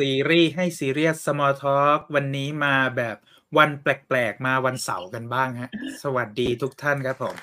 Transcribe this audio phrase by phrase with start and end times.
[0.00, 3.16] ละฮะดูซีรีส์ให้ซีเรียส Small Talk วันนี้มาแบบ
[3.58, 5.70] วันแปลกๆ มาวันเสาร์กันบ้างฮะ
[6.02, 7.34] สวัสดีทุกท่านครับผม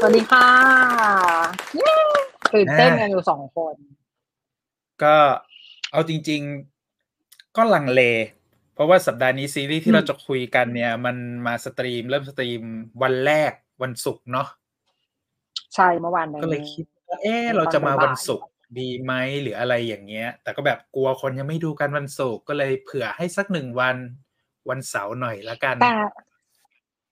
[0.00, 0.48] สวัสดีค่ะ
[1.76, 1.94] เย้
[2.54, 3.74] ตื่นเต้นกันอยู่สองคน
[5.02, 5.16] ก็
[5.92, 6.40] เอาจริง
[6.98, 8.00] ๆ ก็ลังเล
[8.74, 11.16] เพราะว่าสัปดาห์นี้ซีรีส์ที่เราจะคุยกันเนี่ย มัน
[11.46, 12.62] มา stream เริ่ม stream
[13.02, 13.52] วันแรก
[13.82, 14.48] วันศุกร์เนาะ
[15.74, 18.46] ใช่เมื่อวานก็เลยคิดว่าเออเราจะมาวันศุกร์
[18.78, 19.12] ดีไหม
[19.42, 23.96] หรืออะไรอย่างเงี้ย แต่ก็แบบกลัวคนยังไม่ดูกันวันศุกร์ก็เลยเผื่อให้สักหนึ่งวัน
[24.68, 25.96] วันเสาร์หน่อยละกัน แต่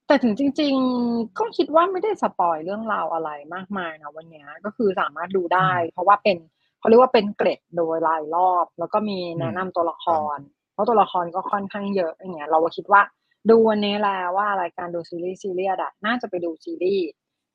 [0.06, 0.74] แต่ถึงจริง
[1.06, 6.36] ๆ ก็คิดว่าไม่ได้ spoil เรื่องราวอะไรมากมายนะวันนี้ก็คือสามารถดูได้ เพราะว่าเป็น
[6.78, 10.36] เขาเรียกว่าเป็นเกร็ดโดยรายรอบ แล้วก็มีแนะนำตัวละคร
[10.72, 13.02] เพราะตัวละครก็ค่อนข้างเยอะอย่างเงี้ยเราก็คิดว่า
[13.50, 17.06] ดูวันนี้แล้วว่ารายการดูซีรีส์ซีเรียสอะน่าจะไปดูซีรีส์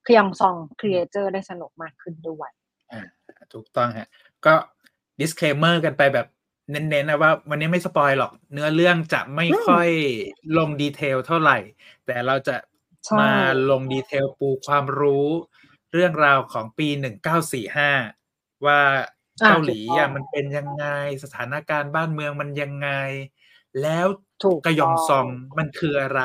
[0.04, 2.50] คยองซอง Creature ได้สนุกมากขึ้นด้วย
[2.92, 3.02] อ่า
[3.54, 4.08] ถูกต้องฮะ
[4.46, 4.54] ก็
[5.20, 6.28] disclaimer กันไปแบบ
[6.72, 9.90] เน้นๆนะว่าวันนี้ไม่ spoil หรอก เนื้อเรื่องจะไม่ค่อย
[10.58, 11.58] ลง detail เท่าไหร่
[12.06, 12.56] แต่เราจะ
[13.06, 13.32] ใช่มา
[13.70, 15.28] ลง detail ปูความรู้
[15.94, 16.88] เรื่องราวของปี
[17.98, 18.82] 1945 ว่า
[19.42, 20.86] อ่าเกาหลีถูกต้อะองมันเป็นยังไง
[21.24, 22.90] สถานการณ์บ้านเมืองมันยังไง
[23.82, 24.08] แล้ว
[24.44, 25.26] ถูกกยองต้ซอง
[25.58, 26.22] มันคืออะไร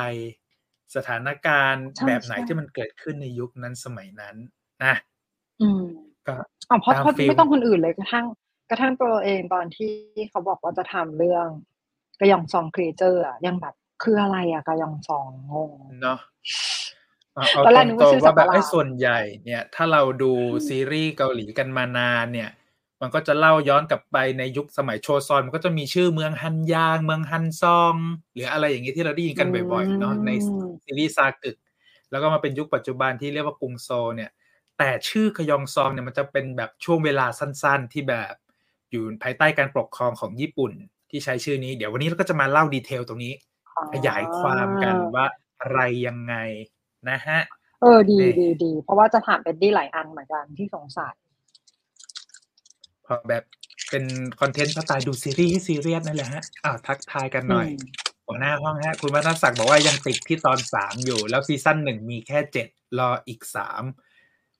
[0.96, 4.36] สถานการณ์ใช่แบบไหนใช่ที่มันเกิดขึ้นในยุคนั้นสมัยนั้น
[4.84, 5.13] นะอืมก็
[6.70, 8.24] อ๋อเพราะตามเพราะฟิลไม่ต้องคนอื่นเลยกระทั่ง
[8.70, 9.90] กระทั่งตัวเราเองตอนที่
[10.30, 11.46] เขาบอกว่าจะทำเรื่อง
[12.20, 15.72] กระยองซองครีเอเตอร์อะยังแบบคืออะไรอะกระยองซองงง
[16.02, 16.18] เนาะ
[17.34, 20.32] เอาเอาตอนแรกตนึกรว่างชื่อๆว่าแบบสัตว์ประหลาดไอ้ส่วนใหญ่ เนี่ย ถ้าเราดู
[20.68, 22.50] ซีรีส์เกาหลีกันมานานเนี่ย
[23.00, 27.94] มันก็จะเล่าย้อนกลับไปในยุคสมัยโชซอน มันก็จะมีชื่อเมืองฮันยาง เมืองฮันซอง
[28.34, 31.56] หรืออะไรอย่างนี้ที่เราได้ยินกันบ่อยๆเนาะในอืมซีรีส์ซากึก
[32.10, 34.30] แล้วก็มาเป็นยุคปัจจุบันที่เรียกว่ากรุงโซลเนี่ย
[34.78, 38.34] แต่ชื่อกยองซองเนี่ยมันจะเป็นแบบช่วงเวลาสั้นๆ ที่แบบ
[38.90, 40.72] อยู่ภายใต้การปกครองของญี่ปุ่น
[41.10, 43.32] ที่ใช้ชื่อนี้ เดี๋ยววันนี้เราก็จะมาเล่าดีเทลตรงนี้
[43.92, 45.26] ขยายความกันว่า
[45.60, 46.34] อะไรยังไง
[47.10, 47.40] นะฮะ
[47.80, 51.14] เออดีนี่ดีดีเพราะว่าจะถามเอ็ดดี้หลายอันเหมือนกันที่สงสัย
[53.06, 53.44] พอแบบ
[53.90, 54.04] เป็น
[54.40, 62.68] content สไตล์ดูซีรีส์ซีเรียสนั่นแหละฮะอ้าวทักทายกันหน่อยอืมหัวหน้าห้องฮะ คุณวัฒนศักดิ์บอกว่ายังติดที่ตอนสามอยู่ แล้ว season หนึ่งมีแค่เจ็ด
[62.98, 63.82] รออีกสาม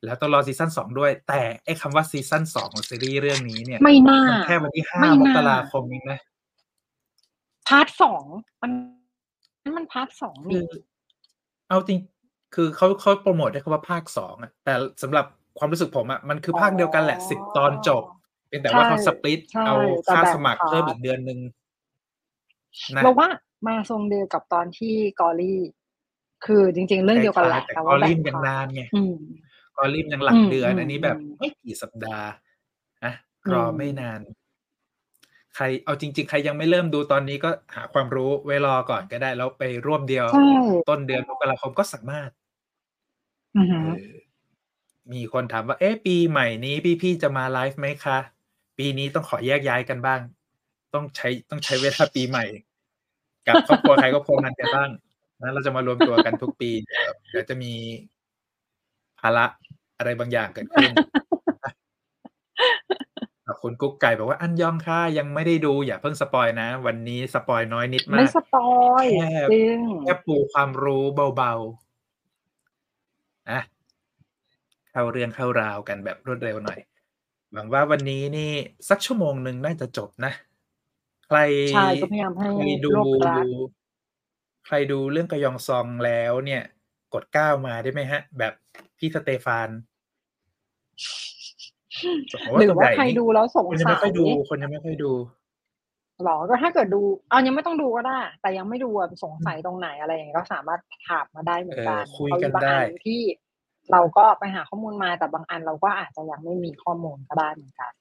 [0.04, 6.18] แล้วต้องรอ season สองด้วย แต่ไอ้คำว่า season สองของซีรีส์เรื่องนี้เนี่ย ไม่น่ามันแค่วันที่ห้าไม่มน่ากราคมเองนะ
[7.68, 8.24] part สอง
[8.62, 8.70] มัน
[9.76, 10.72] มัน part สองคืนี่อ
[11.68, 11.98] เอาจริง
[12.54, 15.24] คือเขาเขาโปรโมทได้คำว่าภาคสองอะแต่สำหรับ
[15.58, 18.02] ความรู้สึกผมอะมันคือภาคเดียวกันแหละสิบตอนจบ
[18.48, 19.76] เพียงแต่ว่าเขาสปลิตใช่เอา
[20.06, 21.38] จะค่าแบ่งสมัครพาร์ทเพิ่มอีกเดือนหนึ่ง
[22.94, 23.28] นะเราว่า
[23.66, 25.60] มาทรงเดียวกับตอนที่กอรี่
[26.46, 28.82] คือจริง ๆ เรื่องเดียวกันแหละแต่แต่กว่าอแบ่ริงมยังพาร์ทนานไง
[29.76, 32.28] อืมกอริมยังหลักอืมเดือนอืมอันนี้แบบอืมไม่กี่สัปดาห์
[33.04, 33.12] นะ
[33.44, 34.20] อืมรอไม่นาน
[35.56, 40.48] ใครเอาจริง ๆ ใครยังไม่เริ่มดูตอนนี้ก็หาความรู้ไว้รอก่อนก็ได้ แล้วไปร่วมเดียวใช่
[40.88, 42.30] ต้นเดือนมกราคมก็สามารถ
[43.56, 44.16] อือหือเออ
[45.12, 48.18] มีคนถามว่า เอ๊ะปีใหม่นี้พี่ๆจะมาไลฟ์ไหมคะ
[48.78, 50.20] ปีนี้ต้องขอแยกย้ายกันบ้าง
[50.94, 52.44] ต้องใช้ต้องใช้เวลาปีใหม่
[53.46, 54.90] กับครอบครัวใครครอบครัวมันกันบ้าง
[55.40, 57.72] นะเราจะมารวมตัวกันทุกปี เดี๋ยวเดี๋ยวจะมี
[59.24, 59.46] ภาระ
[59.98, 60.90] อะไรบางอย่างเกิดขึ้น
[63.46, 68.68] ขอบคุณกุ๊กไก่บอกว่า안녕 ค่ะยังไม่ได้ดูอย่าเพิ่ง spoil นะ วันนี้ spoil น้อยนิดมาไม่กสปอ
[69.02, 71.04] ยแค่จริงแค่ปูความรู้
[71.36, 73.60] เบาๆนะ
[74.90, 76.78] เข้าเรื่องเข้าราวกันแบบรวดเร็วหน่อย
[77.52, 78.52] หวังว่าวันนี้นี่
[78.88, 80.32] สักชั่วโมงหนึ่งน่าจะจบนะ
[81.26, 81.38] ใคร
[81.74, 83.46] ใช่ก็พยายามให้ใครดูรวบรัด
[84.66, 86.62] ใครดูเรื่องกยองซองแล้วเนี่ย
[87.14, 88.52] กดเก้ามาได้ไหมฮะ แบบ
[89.04, 89.68] พี่สเตฟาน
[92.46, 95.12] ผมหรือส่นว่าญ่ใครดูแล้วสงคนยังสัไม่ยค่อยดูคนยังไม่ค่อยดู
[96.24, 103.20] หรอก็ถ้าเกิดดู เอายังไม่ต้องดูก็ได้ แต่ยังไม่ดูอะสงสัยตรงไหนอะไรอย่างเงี้ยก็สามารถถามมาได้เหมือนกันเออคุยเพราะกันบางได้อันที่
[103.92, 107.92] เราก็ไปหาข้อมูลมาแต่บางอันเราก็อาจจะยังไม่มีข้อมูลก็ได้เหมือนกัน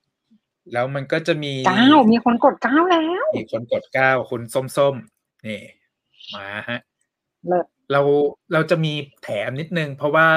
[0.73, 4.41] แล้วมันก็จะมีเก้ามีคนกดเก้าแล้ว มีคนกดเก้าคุณ
[4.77, 5.61] ส้มๆนี่
[6.35, 6.79] มาฮะ
[7.47, 8.01] เลิศเรา
[8.53, 10.27] เราจะมีแถมนิดนึง เพราะว่า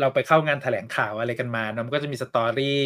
[0.00, 2.82] เราไปเข้างานแถลงข่าวอะไรกันมาเนอะมันก็จะมีสตอรี่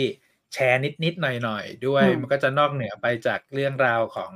[0.53, 4.33] แชร์นิดๆหน่อยๆด้วย มันก็จะนอกเหนือไปจากเรื่องราวของ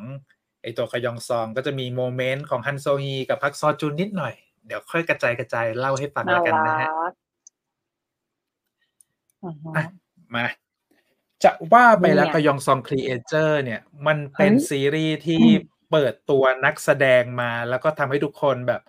[0.62, 4.34] ไอตัวขยองซองก็จะมี moment ของฮันโซฮีกับพักซอจุนนิดหน่อย
[4.66, 7.12] เดี๋ยวค่อยกระจายกระจายเล่าให้ฟังน่าแล้วกันรันะฮะก
[9.44, 9.84] อือฮึอะ
[10.34, 10.46] มา
[11.44, 15.56] จะว่าไปแล้วเนี่ยกยองซอง Creature เนี่ย มันเป็นเฮ้ยซีรีส์ที่อืม
[15.90, 18.80] เปิดตัวนักแสดงมาแล้วก็ทำให้ทุกคนแบบ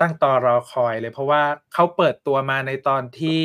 [0.00, 1.42] ตั้งตอรอคอยเลย เพราะว่า
[1.74, 3.40] เขาเปิดตัวมาในตอนที่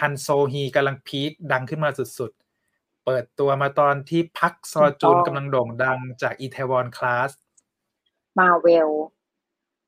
[0.00, 7.30] ฮันโซฮีกำลังพีคดังขึ้นมาสุดๆ เปิดตัวมาตอนที่พักซอจุนกำลังโด่งดังจากอีเทวอนคลาส
[8.38, 8.90] มาเวล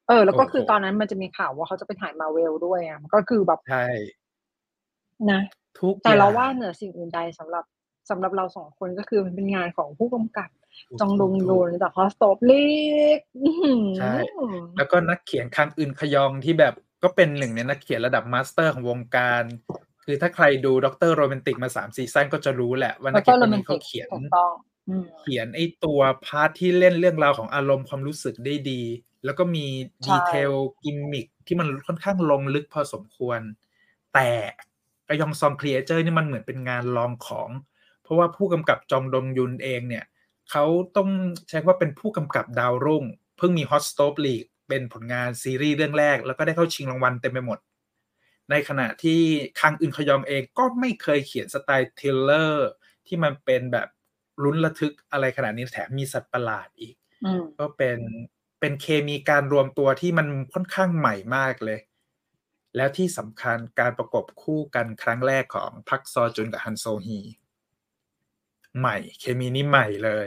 [0.08, 3.86] เออ แล้วก็โอ้โหคือตอนนั้นมันจะมีข่าวว่าเขาจะไปถ่ายมาเวลด้วยอะมันก็คือแบบใช่
[5.30, 5.40] นะ
[5.78, 7.64] ทุกแต่เราอย่งว่าเหนือสิ่งอื่นใดสำหรับ
[8.10, 10.50] สำหรับเราสองคนก็คือมันเป็นงานของผู้กำกับ
[11.00, 12.66] จองดงโยนจากฮอสโตปลิ
[13.16, 14.14] กอื้อหือใช่
[14.76, 19.42] แล้วก็นักเขียนคังอึนขยองที่แบบก็เป็นหนึ่งในนักเขียนระดับมาสเตอร์ของวงการ
[20.04, 24.52] คือถ้าใครดูด็อกเตอร์โรแมนติกมาสามซีซั่นก็จะรู้แหละ ว่านัแล้กวก็เขียนโรคนแมนนี้ติเขากเขียนถูกต้อง
[24.88, 28.82] อืมเขียนไอ้ตัวพาร์ทที่เล่นเรื่องราวของอารมณ์ความรู้สึกได้ดี
[29.24, 29.66] แล้วก็มี
[30.04, 30.52] ใช่ดีเทล
[30.82, 33.40] กิมมิคที่มันค่อนข้างลงลึกพอสมควร
[34.14, 34.28] แต่
[35.08, 37.50] กระยองซองครีเอเจอร์นี่มันเหมือนเป็นงานลองของ
[38.02, 40.04] เพราะว่าผู้กำกับจองดงยุนเองเนี่ย
[40.50, 40.64] เขา
[40.96, 41.10] ต้อง
[41.48, 43.04] ใช้คำว่าเป็นผู้กำกับดาวรุ่ง
[43.38, 47.58] เพิ่งมี Hot Stove League เป็นผลงานซีรีส์เรื่องแรก แล้วก็ได้เข้าชิงรางวัลเต็มไปหมด
[48.50, 49.20] ในขณะที่
[49.60, 52.68] คังอึนขยองเองก็ไม่เคยเขียนสไตล์ thriller
[53.06, 53.88] ที่มันเป็นแบบ
[54.42, 56.94] ลุ้นระทึกอะไรขนาดนี้แถมมีสัตว์ประหลาดอีก
[57.24, 57.98] อืมก็เป็น
[58.60, 61.80] เป็นเคมีการรวมตัวที่มันค่อนข้างใหม่มากเลย
[62.76, 67.20] แล้วที่สำคัญการประกบคู่กันครั้งแรกของพักซอจุนกับฮันโซฮี
[68.78, 70.26] ใหม่ เคมีนี้ใหม่เลย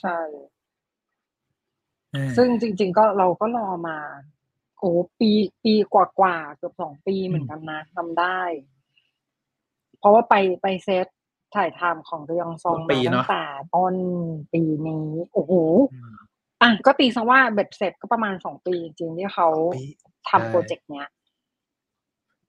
[0.00, 0.18] ใช่
[2.14, 3.98] อืมซึ่งจริง ๆ ก็เราก็รอมา
[4.78, 5.30] โอ้ปี
[5.64, 8.40] ปีกว่าๆเกือบสองปีเหมือนกันนะทำได้
[9.98, 11.06] เพราะว่าไปไปเซต
[11.54, 13.42] ถ่ายทำของเรืองซองต้นปีมาเนตั้อะงแต่
[13.74, 13.94] ต้น
[14.52, 15.52] ปีนี้โอ้โห
[15.92, 16.14] อืม
[16.62, 19.82] อะก็ตีซะว่าเบ็ดเสร็จก็ประมาณสองปีจริงๆที่เขาปี
[20.30, 21.08] ทำโปรเจกต์เนี้ย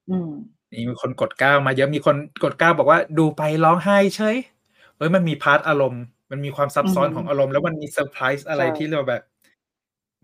[0.10, 0.32] อืม
[0.74, 4.36] นี่มีคนกดก้าวมาเยอะมีคนกดก้าวบอกว่าดูไปร้องไห้เฉย
[4.98, 9.22] เฮ้ยมันมีพาร์ทอารมณ์ มันมีความซับซ้อนอืมของอารมณ์แล้วมันมีเซอร์ไพรส์อะไรใช่ที่เราแบบ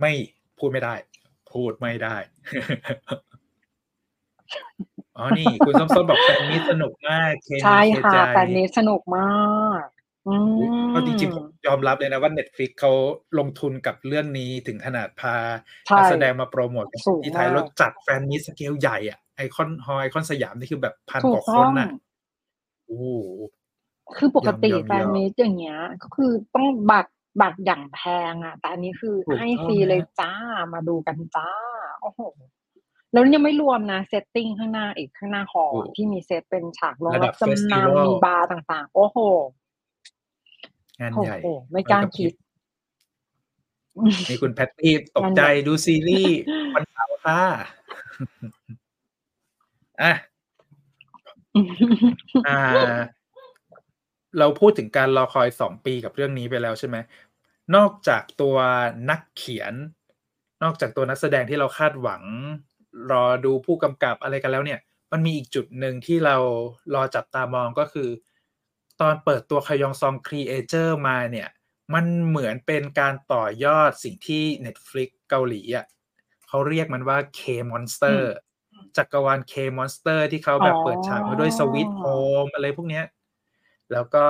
[0.02, 0.12] ไม่
[0.58, 0.96] พูดไม่ได้
[1.54, 2.16] พูดไม่ได้
[5.18, 9.86] อ๋อนี่ คุณส้มส้มบอกแฟนนี้สนุกมากเคมีใช่เคค่ะใจแต่นี้สนุกมาก
[10.28, 10.36] อื
[10.84, 12.92] มก็จริงๆผมยอมรับเลยนะว่า Netflix เขา
[13.40, 15.36] ลงทุนกับเรื่องนี้ถึงขนาดพา
[15.88, 21.90] ใช่นักแสดงมาโปรโมทกันสูงที่ไทยมากแล้วจัดแฟนมิตสเกลใหญ่อะ ไอคอนฮอไอคอนสยามนี่คือแบบพันถูกกว่าคต้นองน่ะ
[22.86, 23.06] โอ้โห
[24.18, 27.12] คือปกติยอมๆๆแฟนมิตอย่างเงี้ย ก็คือต้องบัตร
[27.42, 28.00] บัตรอย่างแพ
[28.32, 30.34] งอะ แต่อันนี้คือถูกให้ต้องฟรีเลยนะจ้า
[30.74, 31.50] มาดูกันจ้า
[32.02, 32.22] โอ้โห
[33.14, 39.18] แล้วยังไม่รวมนะเซตติ้งข้างหน้าอีกข้างหน้าหอโอ้ที่มีเซตเป็นฉากลงระดัรับบจำ festival นำมีบาร์ต่างๆ โอ้โห
[41.00, 42.34] งานโอ้ใหญ่โหไม่กล้าคิด
[44.30, 46.38] นี่คุณแพตตี้ตกใจงานใหญ่ดูซีรีส์
[46.74, 47.42] วันเสาร์ค่ะ
[50.02, 50.14] อะ
[52.48, 52.62] อ่า
[54.40, 56.98] เราพูดถึงการรอคอยสองปีกับเรื่องนี้ไปแล้วใช่ไหม
[57.76, 58.58] นอกจากตัว
[59.10, 59.74] นักเขียน
[60.64, 62.24] นอกจากตัวนักแสดงที่เราคาดหวัง
[63.12, 64.80] รอดูผู้กำกับอะไรกันแล้วเนี่ย
[65.12, 66.36] มันมีอีกจุดหนึ่งที่เรา
[66.96, 68.10] รอจับตามองก็คือ
[69.02, 71.50] ตอนเปิดตัวคยองซองครีเอเจอร์มาเนี่ย
[71.94, 75.86] มันเหมือนเป็นการต่อยอดสิ่งที่ Netflix เกาหลีอะ
[76.48, 78.22] เขาเรียกมันว่า K Monster
[78.98, 82.06] จักรวาล K Monster ที่เขาแบบอ๋อเปิดฉากมาด้วยสวิตโฮ
[82.46, 83.06] มอะไรพวกเนี้ย
[83.92, 84.26] แล้วก็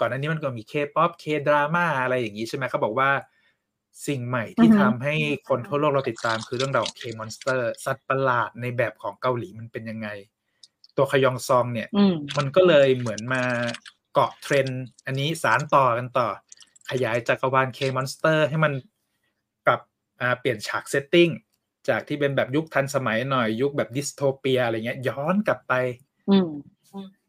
[0.00, 3.10] ก่อนหน้านี้มันก็มี K-POP K-drama อะไรอย่างนี้ใช่ไหมเขาบอกว่า
[4.06, 5.14] สิ่งใหม่ที่อือฮึทำให้
[5.48, 10.08] คนทั่วโลกเราติดตามคือเรื่องราวของ K-Monster สัตว์ประหลาดในแบบของเกาหลีมันเป็นยังไง
[10.96, 13.42] ตัวขยองซองเนี่ยอืมมันก็เลยเหมือนมา
[14.12, 16.28] เกาะเทรนด์อันนี้สารต่อกันต่อ
[16.90, 18.72] ขยายจักรวาล K-Monster ให้มัน
[19.66, 19.80] ปรับ
[20.20, 21.28] อ่าเปลี่ยนฉาก setting
[21.88, 25.74] จากที่เป็นแบบยุคทันสมัยหน่อยยุคแบบ dystopia อะไรเงี้ย ย้อนกลับไป
[26.30, 26.48] อืม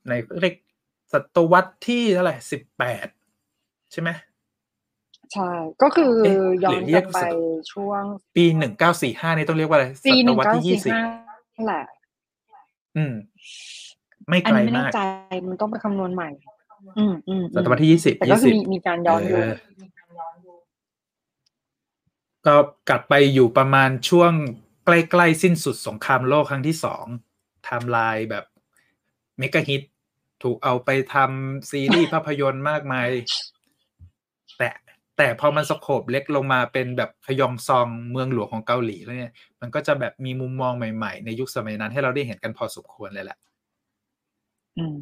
[0.08, 0.56] ในเรียก
[1.14, 3.08] ศตวรรษที่เท่าไหร่สิบแปด
[3.92, 4.10] ใช่ไหม
[5.34, 7.36] ใช่ ก็คือเอ๊ะย้อหรืนอกเรีลัยบกไปศต
[7.72, 8.04] ช่วง
[8.36, 11.04] ปีหนึ่งเก้าสี่ห้านี่ต้องเรียกว่าอะไรศปีหตนึ่งวรรษเก้าที่สี่ยี่สิบห้า
[11.68, 11.84] แหละ
[12.98, 13.14] อืม
[14.28, 15.02] ไม่อันไกลนี้ไม่แน่มากใจ
[15.50, 16.30] มันต้องไปคำนวณใหม่
[16.98, 19.52] อืมอืมศตวรรษที่ยี่สิบแต่ก็ยี่คืสิอบมีมีการย้อนดูเออ
[22.48, 22.56] ก็
[22.90, 24.32] กลับไปอยู่ประมาณช่วง
[24.86, 27.06] ใกล้ๆสิ้นสุดสงครามโลกครั้งที่สอง
[27.64, 28.46] ไทม์ไลน์แบบ
[29.38, 29.82] เมกะฮิต
[30.44, 33.08] ถูกเอาไปทำซีรีส์ภาพยนตร์มากมาย
[34.58, 34.70] แต่
[35.18, 43.38] แต่พอมันสโคบเล็กลงมาเป็นแบบขยองซองเมืองหลวงของเกาหลีแล้วเนี่ย มันก็จะแบบมีมุมมองใหม่ๆ ในยุคสมัยนั้นให้เราได้เห็นกันพอสมควรเลยแหละ
[44.78, 44.98] อืม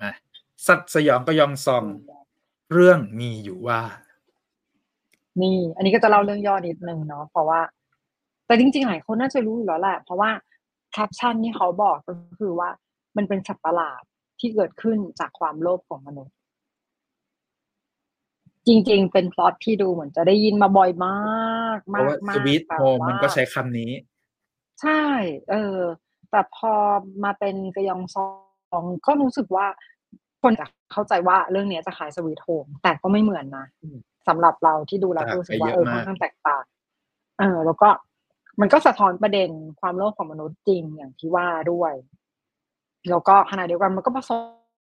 [0.00, 0.10] มา
[0.66, 1.84] สัตว์สยองก็ยองซอง
[2.72, 3.80] เรื่องมีอยู่ว่า
[5.42, 7.60] นี่ อันนี้ก็จะเล่าเรื่องย่อนิดนึงเนาะเพราะว่า
[8.46, 10.30] แต่จริง ๆ หลายคนน่าจะรู้อยู่แล้วแหละ เพราะว่า
[10.92, 12.70] แคปชั่นที่เขาบอกก็คือว่า
[13.16, 14.02] มันเป็นสัตว์ประหลาด
[14.40, 16.34] ที่เกิดขึ้นจากความโลภของมนุษย์
[18.66, 23.92] จริง ๆ เป็นพล็อตที่ดูเหมือนจะได้ยินมาบ่อยมากเพมาราะกว่ามาสกวีทแต่โฮมว่ามันก็ใช้คำนี้
[24.82, 25.02] ใช่
[25.50, 25.78] เออ
[26.30, 26.72] แต่พอ
[27.24, 29.66] มาเป็นกยองซองก็รู้สึกว่า
[30.42, 36.64] คนจะเข้าใจว่าเรื่องเนี้ยจะขายสวีทโฮมแต่ก็ไม่เหมือนนะอืมสำหรับเราที่ดูแล้วต่างรู้สึกไปว่าเยอะเออมากค่อนข้างแตกต่าง
[37.38, 37.88] เออแล้วก็
[38.60, 41.92] มันก็สะท้อนประเด็นความโลภของมนุษย์จริงอย่างที่ว่าด้วย
[43.10, 44.30] แล้วก็ขณะเดียวกันมันก็ผส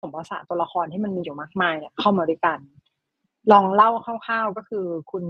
[0.09, 2.59] มผสานตัวละครที่มันมีอยู่มากมายเนี่ยเข้ามาด้วยกัน
[3.53, 5.25] ลองเล่าคร่าวๆก็คือคุณ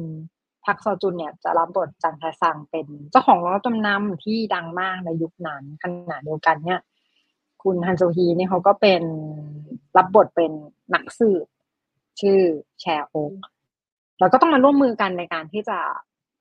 [0.64, 6.80] พักซอจุนเนี่ยจะรับบทจังแทซังเป็นเจ้าของร้านจำนำที่ดังมากในยุคนั้นขณะเดียวกันเนี่ย
[7.62, 9.02] คุณฮันโซฮีเนี่ยเขาก็เป็น
[9.96, 10.52] รับบทเป็น
[10.94, 11.46] นักสืบ
[12.20, 12.40] ชื่อ
[12.80, 13.32] แชร์โอก
[14.20, 15.78] แล้วก็ต้องมาร่วมมือกันในการที่จะ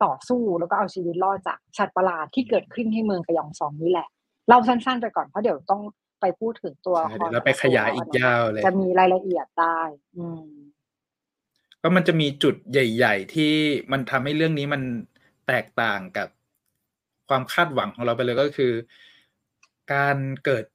[0.03, 4.07] ต่อสู้แล้วก็เอาชีวิตรอดจากสัตว์ประหลาดที่เกิดขึ้นที่เมืองกยองซองนี่แหละ
[4.49, 5.81] เราสั้นๆไปก่อนเพราะเดี๋ยวต้อง
[6.21, 9.79] ไปพูดถึงตัวละคเดี๋รยวเราไปขยายอีกยาวเลย จะมีรายละเอียดได้
[10.17, 10.43] อืม
[11.81, 13.53] ก็มันจะมีจุดใหญ่ ๆ ที่
[13.91, 14.81] มันทำให้เรื่องนี้มัน
[15.47, 16.27] แตกต่างกับ
[17.29, 18.73] ความคาดหวังของเราไปเลยก็คือ
[19.93, 20.65] การเกิด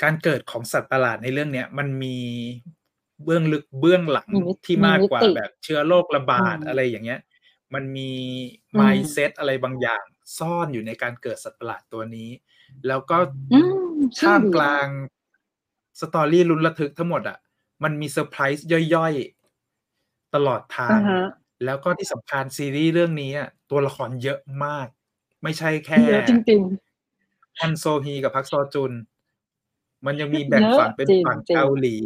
[0.00, 2.18] กับการเกิดของสัตว์ประหลาดในเรื่องเนี้ย มันมี
[3.24, 7.20] เบื้องลึกเบื้องหลังมีมิติที่มากกว่ามีมิติแบบเชื้อโรคระบาดอืมอะไรอย่างเงี้ย
[7.74, 8.10] มันมี
[8.74, 10.04] อืม mindset อะไรบางอย่าง
[10.38, 12.30] ซ่อนอยู่ในการเกิดสัตว์ประหลาดตัวนี้
[12.86, 13.18] แล้วก็
[13.52, 13.60] อื
[13.94, 14.86] มชื่อท่ามดีกลาง
[16.00, 17.38] story ลุ้นระทึกทั้งหมดอะ
[17.84, 21.22] มันมีเซอร์ไพรส์ย่อยๆ ตลอดทาอ่างฮะ
[21.64, 24.86] แล้วก็ที่สำคัญซีรีส์เรื่องนี้อะตัวละครเยอะมาก
[25.42, 26.62] ไม่ใช่แค่เยอะจริง
[27.60, 28.92] ฮันโซฮีกับพักซอจุน
[30.04, 31.96] มันยังมีแบ่งเยอะฝั่งเป็นจริงฝั่งจริงเกาหลี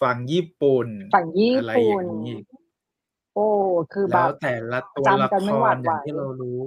[0.00, 2.38] ฝั่งญี่ปุ่นๆฝั่งญี่อะไรอปุ่ย่านงนี้
[3.34, 3.46] โอ้
[3.92, 6.60] คือแบแล้วบแต่ละตัวจำละกันคไม่หวารดอไหวย่างที่เรารู้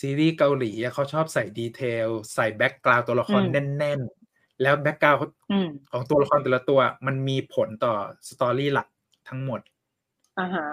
[0.00, 5.16] ซีรีส์เกาหลีอะเขาชอบใส่ดีเทล ใส่แบ็กกราวตัวละครอืมแน่น ๆ แล้วแบ็กกราว
[5.52, 7.94] อืมของตัวละครแต่ละตัว มันมีผลต่อ
[8.28, 8.88] สตอรี่หลัก
[9.28, 9.60] ทั้งหมด
[10.38, 10.66] อ่าฮะ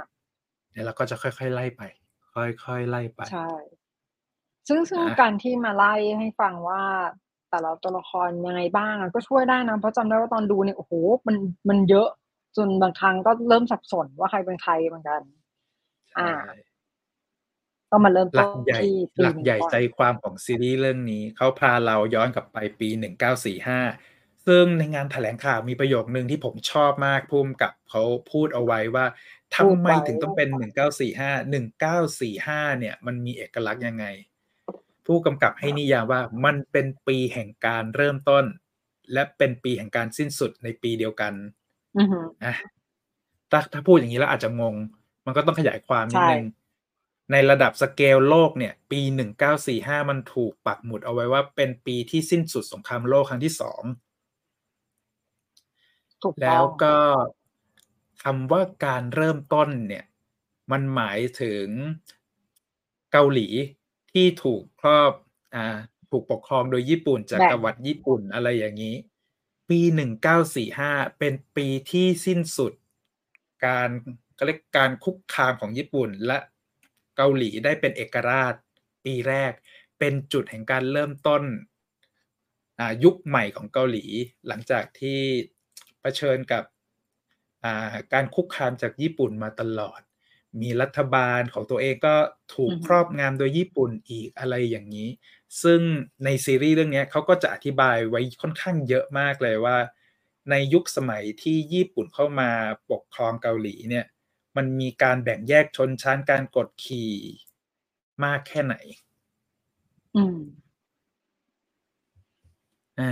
[0.71, 1.81] เดี๋ยวเราก็จะค่อยๆไล่ไป
[2.65, 3.51] ค่อยๆไล่ไปใช่
[4.67, 6.83] ซึ่งซึ่งนะการที่มาไล่ให้ฟังว่า
[7.55, 10.93] แต่ละตัวละครยังไงบ้างอะก็ช่วยได้นะ เพราะจำได้ว่าตอนดูเนี่ยโอ้โห
[11.27, 11.35] มัน
[11.69, 12.07] มันเยอะ
[12.57, 15.21] จนบางครั้งก็เริ่มสับสนว่าใครเป็นใครเหมือนกัน
[16.17, 16.55] อ่าใช่
[17.91, 22.89] ก็มาเริ่มหลัต้กนใหญ่ที่ปีหลักใหญ่ก่อนใจความของซีรีส์เรื่องนี้เขาพาเราย้อนกลับไปปี
[23.67, 29.05] 1945ซึ่งในงานแถลงข่าวมีประโยคนึงที่ผมชอบมากพุ่มกับเขาพูดเอาไว้ว่า
[29.55, 30.49] ทำไมถึงต้องเป็น
[31.09, 31.55] 1945
[31.93, 34.05] 1945เนี่ย มันมีเอกลักษณ์ยังไง
[35.05, 38.45] ผู้กำกับให้นิยามว่ามันเป็นปีแห่งการเริ่มต้น
[39.13, 41.33] และเป็นปีแห่งการสิ้นสุดในปีเดียวกัน
[41.97, 42.55] อือหือนะ
[43.51, 44.75] ถ้าถ้าพูดอย่างนี้แล้วอาจจะงง
[45.25, 46.45] มันก็ต้องขยายความนิดนึง
[47.31, 49.01] ในระดับสเกลโลกเนี่ย ปี
[49.55, 53.83] 1945 มันถูกปักหมุดเอาไว้ว่าเป็นปีที่สิ้นสุดสงครามโลกครั้งที่สอง
[56.23, 56.95] ถูกแล้ต้อวงก็
[58.23, 60.05] คำว่าการเริ่มต้นเนี่ย
[60.71, 61.67] มันหมายถึง
[63.11, 63.47] เกาหลี
[64.15, 65.13] ที่ถูกครอบ
[65.55, 65.77] อ่า
[66.11, 68.95] ถูกปกครองโดยญี่ปุ่นจากกรวรรดิญี่ปุ่นอะไรอย่างนี้
[69.69, 69.79] ปี
[70.49, 72.73] 1945เป็นปีที่สิ้นสุด
[73.65, 73.89] การ
[74.37, 76.37] ก็เรียกการคุกคามของญี่ปุ่นและ
[77.15, 78.53] เกาหลีได้เป็นเอกราช
[79.05, 79.51] ปีแรก
[79.99, 81.43] เป็นจุดแห่งการเริ่มต้น
[82.79, 84.05] อ่ายุคใหม่ของเกาหลี
[84.47, 85.19] หลังจากที่
[86.01, 86.63] เผชิญกับ
[87.63, 90.01] อ่าการคุกคามจากญี่ปุ่นมาตลอด
[90.61, 92.15] มีรัฐบาลของตัวเองก็
[92.55, 95.09] ถูกอือฮึครอบงำโดยญี่ปุ่นอีกอะไรอย่างนี้
[95.63, 95.81] ซึ่ง
[96.23, 99.77] ในซีรีส์เรื่องเนี้ยเขาก็จะอธิบายไว้ค่อนข้างเยอะมากเลยว่า
[100.49, 102.49] ในยุคสมัยที่ญี่ปุ่นเข้ามา
[102.91, 104.05] ปกครองเกาหลีเนี่ย
[104.57, 107.13] มันมีการแบ่งแยกชนชั้นการกดขี่
[108.23, 108.75] มากแค่ไหน
[110.15, 110.35] อืม
[112.97, 113.09] อ่า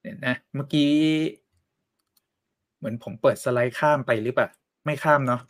[0.00, 0.90] เนี่ยนะ เมื่อกี้
[2.78, 4.48] เหมือนผมเปิดสไลด์ข้ามไปหรือเปล่า
[4.88, 5.40] ไม่ข้ามเนาะ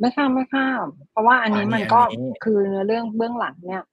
[0.00, 3.84] ไม่ข้ามไม่ข้าม เพราะว่าอันนี้อ๋อนี่มันก็อันนี้คือเนื้อเรื่องเบื้องหลังเนี่ย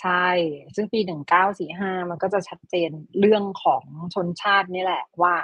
[0.00, 0.26] ใช่
[0.74, 2.90] ซึ่งปีหนึ่งเก้าสี่ห้ามันก็จะชัดเจน
[3.20, 3.82] เรื่องของ
[4.14, 5.34] ชนชาตินี่แหละว่า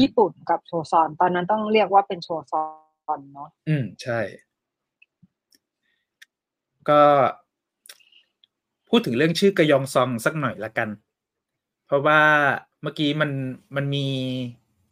[0.00, 2.62] ญี่ปุ่นกับโชซอน ตอนนั้นต้องเรียกว่าเป็นโชซอ
[3.18, 4.20] นเนาะอืมใช่
[6.88, 7.02] ก็
[8.88, 10.88] พูดถึงเรื่องชื่อกยองซองสักหน่อยละกัน
[11.86, 12.20] เพราะว่า
[12.82, 13.30] เมื่อกี้มัน
[13.76, 14.06] มันมี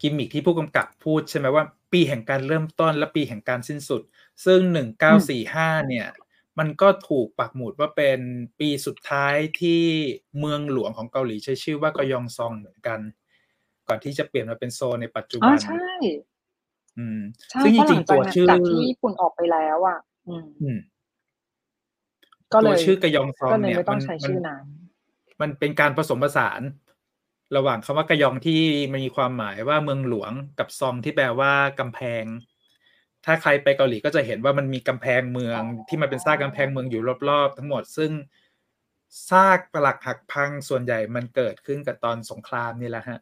[0.00, 4.02] กิมมิคที่ผู้กำกับพูดใช่ไหมว่า ปีแห่งการเริ่มต้นและปีแห่งการสิ้นสุด
[4.44, 6.06] ซึ่งหนึ่งเก้าสี่ห้าเนี่ย
[6.58, 8.20] มันก็ถูกปักหมุดว่าเป็น
[8.60, 9.82] ปีสุดท้ายที่
[10.38, 13.00] เมืองหลวงของเกาหลีใช้ชื่อว่ากยองซองเหมือนกัน
[13.88, 15.82] ก่อนที่จะเปลี่ยนมาเป็นโซนในปัจจุอ๋บัอนใช่
[16.98, 17.20] อืม
[17.50, 19.98] ใช่ซึ่งจเพราะหริลังงๆตัวจากชื่อจากที่ญี่ปุ่นออกไปแล้วอะ
[20.28, 20.78] อืมอืม
[22.52, 24.64] ก็เลตัวยชื่อกยองซองก็เลยเนี่ยไม่ต้อมังนใช้มันชื่อนั้น
[25.40, 26.60] มันเป็นการผสมผสาน
[27.56, 28.60] ระหว่างคำว่ากยองที่
[28.92, 32.24] มันมีความหมายว่าเมืองหลวงกับซองที่แปลว่ากำแพง
[33.24, 38.12] ถ้าใครไปเกาหลีก็จะเห็นว่ามันมีกำแพงเมืองที่มันเป็นซากกำแพงเมืองอยู่รอบๆ ทั้งหมดซึ่ง
[39.30, 43.20] ซากปรักหักพังส่วนใหญ่มันเกิดขึ้นกับตอนสงครามนี่แหละฮะ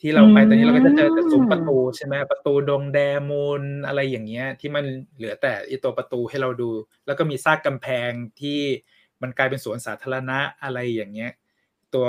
[0.00, 2.98] ที่เราไปตอนนี้เราก็จะเจอแต่ซุ้มประตูใช่ไหมประตูดงแด
[3.30, 4.84] มูลอะไรอย่างเงี้ย ที่มัน
[5.16, 6.70] เหลือแต่อีตัวประตูให้เราดู
[7.06, 8.10] แล้วก็มีซากกำแพง
[8.40, 8.60] ที่
[9.22, 11.32] มันกลายเป็นสวนสาธารณะอะไรอย่างเงี้ย
[11.94, 12.08] ตัว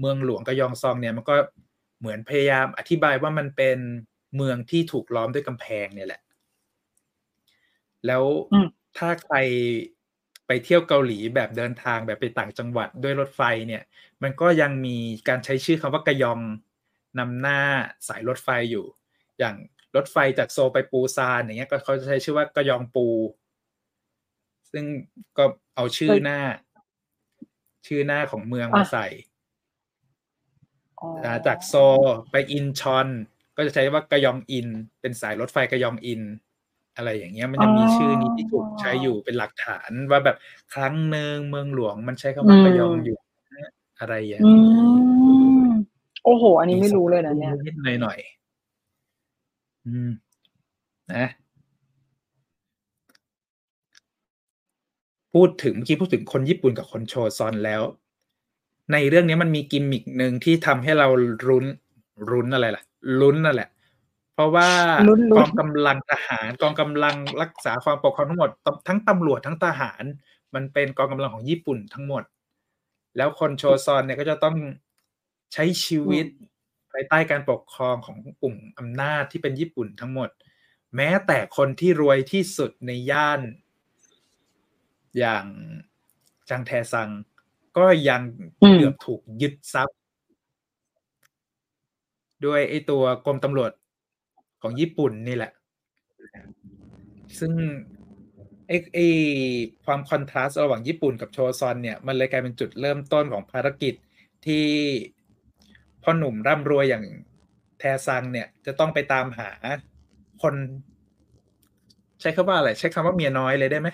[0.00, 1.36] เมืองหลวงกะยองซองเนี่ยมันก็
[2.00, 3.78] เหมือนพยายามอธิบายว่ามันเป็น
[4.36, 6.22] เมืองที่ถูกล้อมด้วยกำแพงเนี่ยแหละ
[8.06, 8.24] แล้ว
[8.98, 9.36] ถ้าใคร
[10.46, 13.82] ไปเที่ยวเกาหลีแบบเดินทางแบบไปต่างจังหวัดด้วยรถไฟเนี่ย
[14.22, 14.96] มันก็ยังมี
[15.28, 16.40] การใช้ชื่อคำว่ากะยอง
[17.18, 17.60] นำหน้า
[18.08, 18.86] สายรถไฟอยู่
[19.38, 19.54] อย่าง
[19.96, 23.06] รถไฟจากโซไปปูซานอย่างเงี้ยก็เขาจะใช้ชื่อว่ากะยองปู
[24.72, 24.84] ซึ่ง
[25.38, 25.44] ก็
[25.74, 26.40] เอาชื่อหน้า
[27.86, 29.06] ชื่อหน้าของเมืองมาอะใส่
[31.00, 31.98] อ๋ออ่าจากโซล
[32.30, 33.08] ไปอินชอน
[33.56, 34.68] ก็จะใช้ว่ากะยองอิน
[35.00, 36.22] เป็นสายรถไฟกะยองอิน
[36.96, 40.36] อะไรอย่างเงี้ยมันจะมีชื่อนี้ที่ถูกใช้อยู่เป็นหลักฐานว่าแบบ
[40.74, 43.18] ครั้งหนึ่งเมืองหลวงมันใช้คำว่ากะยองอยู่
[43.54, 44.62] นะอะไรอย่างอืเงี้ย
[45.64, 45.68] ม
[46.24, 50.10] โอ้โห อันนี้ไม่รู้เลยนะเนี่ยนิดหน่อยหน่อยๆอืม
[51.14, 51.26] นะ
[55.34, 57.82] พูดถึงเมื่อกี้พูดถึงคนญี่ปุ่นกับคนโชซอนแล้ว
[58.92, 61.08] ในเรื่องนี้มันมีกิมมิกหนึ่งที่ทำให้เรา
[61.46, 61.66] รุ้น
[62.30, 62.84] รุ้นอะไรล่ะ
[63.20, 63.68] ลุ้นนั่นแหละ
[64.34, 64.68] เพราะว่า
[65.08, 70.04] ลุ้นๆกองกำลังทหารกองกำลังรักษาความปกครองทั้งหมดตทั้งตำรวจทั้งทหาร
[70.54, 72.22] มันเป็นกองกำลังของญี่ปุ่นทั้งหมด
[73.16, 74.56] แล้วคนโชซอนเนี่ยก็จะต้อง
[75.52, 76.26] ใช้ชีวิต
[76.90, 80.28] ภายใต้การปกครองของกลุ่มอำนาจที่เป็นญี่ปุ่นทั้งหมด
[80.96, 83.40] แม้แต่คนที่รวยที่สุดในย่าน
[85.18, 85.44] อย่าง
[86.50, 87.08] จังแทซัง
[87.76, 88.22] ก็ยัง
[88.62, 89.98] อืมเกือบถูกยึดทรัพย์
[92.46, 93.72] ด้วยไอ้ตัวกรมตำรวจ
[94.62, 95.52] ของญี่ปุ่นนี่แหละ
[97.38, 97.52] ซึ่ง
[98.68, 99.06] ไอ้ไอ้
[99.84, 103.94] ความคอนทราสต์ระหว่างญี่ปุ่นกับโชซอนเนี่ย มันเลยกลายเป็นจุดเริ่มต้นของภารกิจ
[104.46, 104.66] ที่
[106.02, 107.04] พ่อหนุ่มร่ำรวยอย่าง
[107.78, 109.50] แทซังเนี่ยจะต้องไปตามหา
[110.42, 110.54] คน
[112.20, 113.88] ใช้คำว่าอะไร ใช้คำว่าเมียน้อยเลยได้ไหม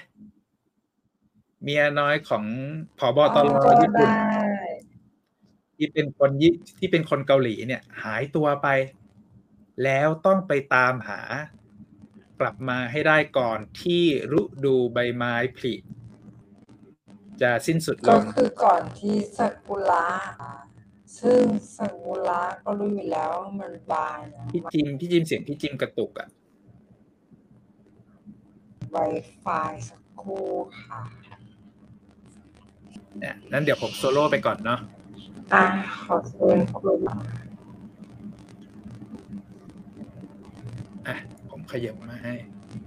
[1.63, 2.45] เมียน้อยของ
[2.99, 3.47] ผอบอตร
[3.83, 4.11] ญี่ปุ่น
[5.77, 8.69] ที่เป็นคนยิที่เป็นคนเกาหลีเนี่ย หายตัวไป
[9.85, 11.21] แล้วต้องไปตามหา
[12.41, 14.05] กลับมาให้ได้ก่อนที่
[14.39, 15.75] ฤดูใบไม้ผลิ
[17.43, 20.07] จะสิ้นสุดลก็งคือก่อนที่ซากุระ
[21.21, 21.43] ซึ่ง
[21.77, 26.29] ซากุระก็รู้อยู่แล้วว่ามันบานนะพี่จิมพี่จิมเสียงพี่จิมกระตุกอะ่ะ
[28.91, 28.99] ไว
[29.41, 29.47] ไฟ
[29.89, 30.47] สักครู่
[30.81, 31.01] ค่ะ
[33.19, 34.81] เนี่ยนั้นเดี๋ยวผมโซโล่ไปก่อนเนาะ
[35.53, 35.65] อะ
[36.05, 37.01] ขอเชิญคุณ
[41.07, 41.17] อะ
[41.51, 42.35] ผมขยับมาให้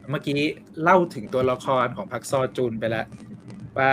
[0.09, 0.39] เมื่อกี้
[0.81, 3.05] เล่าถึงตัวละครของพักซอจูนไปแล้ว
[3.77, 3.91] ว่า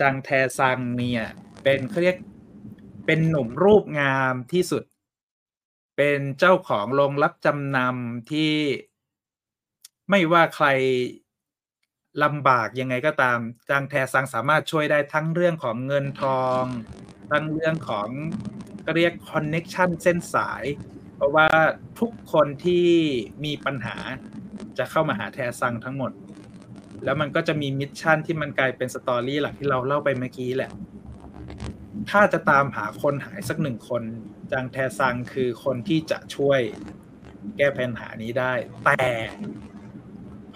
[0.00, 1.24] จังแทซังเนี่ย
[1.62, 2.16] เป็นเขาเรียก
[3.06, 4.82] เป็นหนุ่มรูปงามที่สุด
[5.96, 8.52] เป็นเจ้าของโรงรับจำนำที่
[10.10, 10.66] ไม่ว่าใคร
[12.24, 13.38] ลำบากยังไงก็ตาม
[13.70, 16.64] จางแทซังสามารถช่วยได้ทั้งเรื่องของเงินทอง
[17.30, 18.08] ทั้งเรื่องของ
[18.86, 20.64] ก็เรียกคอนเน็กชันเส้นสาย
[21.16, 21.48] เพราะว่า
[22.00, 22.86] ทุกคนที่
[23.44, 23.96] มีปัญหา
[24.78, 26.12] จะเข้ามาหาแทซังทั้งหมด
[27.04, 30.70] แล้วมันก็จะมี mission ที่มันกลายเป็น story หลักที่เราเล่าไปเมื่อกี้แหละ
[32.10, 34.02] ถ้าจะตามหาคนหายสักหนึ่งคน
[34.52, 36.60] จางแทซังคือคนที่จะช่วย
[37.56, 38.52] แก้ปัญหานี้ได้
[38.84, 39.10] แต่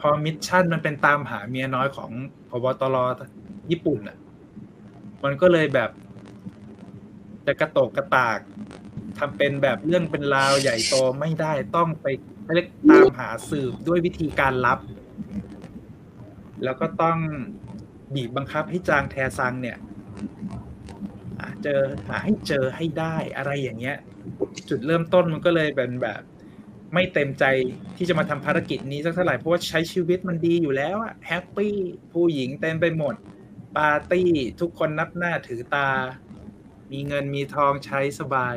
[0.00, 2.10] พอ mission มันเป็นตามหาเมียน้อยของ
[2.50, 2.96] พบตร
[3.70, 4.16] ญี่ปุ่นอะ
[5.24, 5.90] มันก็เลยแบบ
[7.46, 8.38] จะกระโตกกระตาก
[9.18, 12.06] ทำเป็นแบบเรื่องเป็นราวใหญ่โตไม่ได้ต้องไป
[12.54, 14.78] เรียกตามหาสืบด้วยวิธีการลับ
[16.64, 17.18] แล้วก็ต้อง
[18.14, 19.78] บีบบังคับให้จางแทซังเนี่ย
[21.38, 23.96] หาเจอหาให้เจอให้ได้อะไรอย่างเงี้ย
[24.68, 26.20] จุดเริ่มต้นมันก็เลยเป็นแบบ
[26.94, 27.44] ไม่เต็มใจ
[27.96, 31.74] ที่จะมาทำภารกิจนี้สักเท่าไหร่เพราะว่าใช้ชีวิตมันดีอยู่แล้วอะแฮปปี้
[32.12, 33.14] ผู้หญิงเต็มไปหมด
[33.76, 35.88] ปาร์ตี้ทุกคนนับหน้าถือตา
[36.92, 38.56] มีเงินมีทองใช้สบาย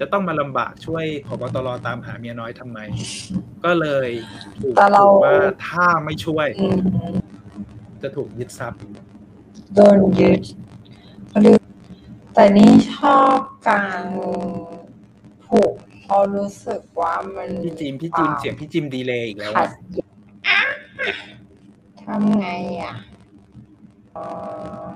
[0.00, 2.78] จะต้องมาลำบากช่วยพบตรตามหาเมียน้อยทำไม
[3.64, 4.08] ก็เลย
[4.60, 5.36] ถูกแต่เราขู่ว่า
[5.68, 6.78] ถ้าไม่ช่วยอืม
[8.02, 8.80] จะถูกยึดทรัพย์
[9.74, 10.40] โดนยึด
[11.40, 11.58] หรือ
[12.34, 14.02] แต่นี่ชอบการ
[15.46, 19.70] ผูกเพ ราะรู้สึกว่ามันพี่จิมพี่จิมเสียงพี่จิมดีเลยอีกแล้วขัอะด
[22.02, 22.48] ทำไง
[22.80, 22.94] อะ
[24.12, 24.24] เอ่
[24.82, 24.86] อ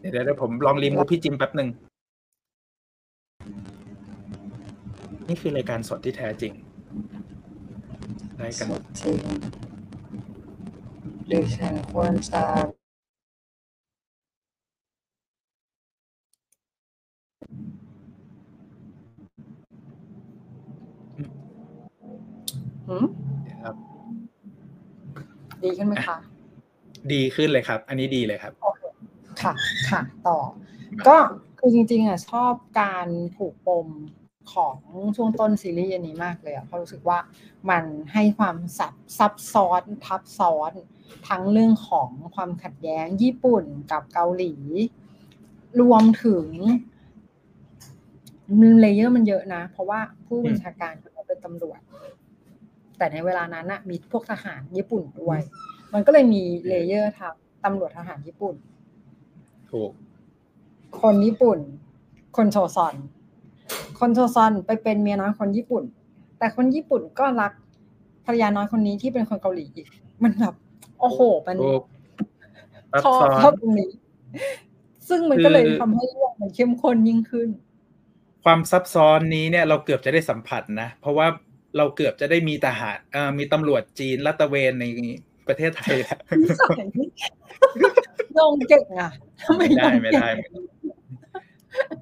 [0.00, 1.68] เดี๋ยวเดี๋ยวผมลองรีมูฟพี่จิมแป๊บหนึ่ง
[5.28, 6.52] นี่คือรายการสดที่แท้จริง
[8.36, 9.20] ได้กันสุดจริง
[11.26, 12.42] หรือฉันควรจะ
[22.90, 23.06] หืม
[23.62, 23.74] ครับ
[25.64, 26.16] ดีขึ้นไหมคะ
[27.12, 28.80] ดีขึ้นเลยครับ อันนี้ดีเลยครับโอเค
[29.42, 29.52] ค่ะ
[29.90, 30.38] ค่ะ ต่อ
[31.06, 31.16] ก็
[31.58, 33.86] คือจริงๆอะชอบการผูกปม
[34.52, 34.76] ของ
[35.16, 37.18] ช่วงต้นซีรีส์อันนี้มากเลยอะเพราะรู้สึกว่า
[37.70, 40.72] มันให้ความซับซับซ้อนทับซ้อน
[41.28, 44.54] ทั้งเรื่องของความขัดแย้งญี่ปุ่นกับเกาหลี
[45.80, 46.44] รวมถึง
[48.80, 51.80] เลเยอร์มันเยอะนะ เพราะว่าผู้บัญชาการเขาเป็นตำรวจ
[53.00, 55.40] แต่ในเวลานั้นน่ะมีพวกทหารญี่ปุ่นด้วย
[55.92, 57.34] มันก็เลยมี layer ทาง
[57.64, 58.54] ตำรวจทหารญี่ปุ่น
[59.70, 59.90] ถูก
[61.00, 61.58] คนญี่ปุ่น
[62.36, 62.94] คนโชซอน
[64.00, 65.84] คนโชซอนไปเป็นเมียน้อยคนญี่ปุ่น
[66.38, 67.52] แต่คนญี่ปุ่นก็รัก
[68.24, 69.88] ภรรยาน้อยคนนี้ที่เป็นคนเกาหลีอีก
[70.22, 70.54] มันแบบ
[71.00, 71.82] โอ้โห มันถูก
[72.92, 73.90] ซับชอบซ้อนชอบตรงนี้
[75.08, 77.48] ซึ่งมันก็เลยคือทำให้เรื่องมันเข้มข้นยิ่งขึ้น
[78.44, 81.26] ความซับซ้อนนี้เนี่ยเราเกือบจะได้สัมผัสนะ เพราะว่า
[81.76, 84.84] เราเกือบจะได้มีทหารเอ่อมีตำรวจจีนลาดตระเวนใน
[85.48, 86.86] ประเทศไทยแล้วนิสัย
[88.34, 89.10] โยงเก่งอะ
[89.46, 90.28] ทำไมไม่ได้โยงไม่เก่งได้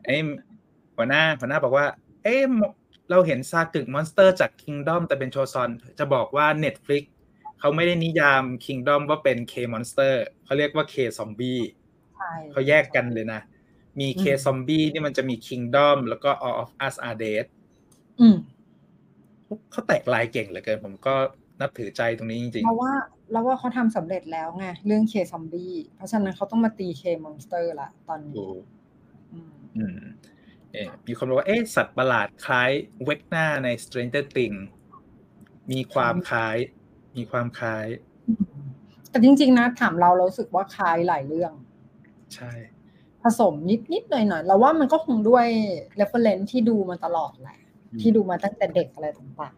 [0.05, 0.21] ไอ้ย
[0.97, 1.87] หัวหน้าหัวหน้าบอกว่า
[2.25, 2.43] เอ๊ะ
[3.11, 7.05] เราเห็น사극 monster จาก Kingdom แต่เป็นโชซอน จะบอกว่า Netflix
[7.61, 11.61] เขาไม่ได้นิยาม Kingdom ว่าเป็น K-Monster เขาเรียกว่า K-Zombie
[12.17, 13.41] ใช่เขาแยกกันเลยนะ
[14.01, 17.47] มี K-Zombie นี่มันจะมี Kingdom แล้วก็ All of Us Are Dead
[18.21, 18.37] อืม
[19.73, 21.15] เขาแตกลายเก่งเหลือเกิน ผมก็
[21.61, 22.93] นับถือใจตรงนี้จริงเพราะว่า
[23.33, 28.63] เราว่าเขาทำสำเร็จแล้วไงเรื่อง K-Zombie เพราะฉะนั้นเขาต้องมาตี K-Monster ละตอนๆนี้ถูก
[29.33, 30.01] อืมอืม
[30.73, 32.71] เอ๊ะมีคนบอกว่าเอ๊ะสัตว์ประหลาดคล้าย
[33.05, 34.63] Vecna ใน Stranger Things
[35.73, 36.57] มีความคล้าย
[37.17, 37.87] มีความคล้าย
[39.11, 41.53] แต่จริง ๆ นะถามเราเรารู้สึกว่าคล้ายหลายเรื่อง
[42.35, 42.53] ใช่
[43.23, 43.55] ผสม
[43.93, 45.47] นิดๆหน่อยๆเราว่ามันก็คงด้วย
[46.01, 47.59] reference ที่ดูมาตลอดแหละ
[48.01, 49.53] ที่ดูมาตั้งแต่เด็กอะไรต่าง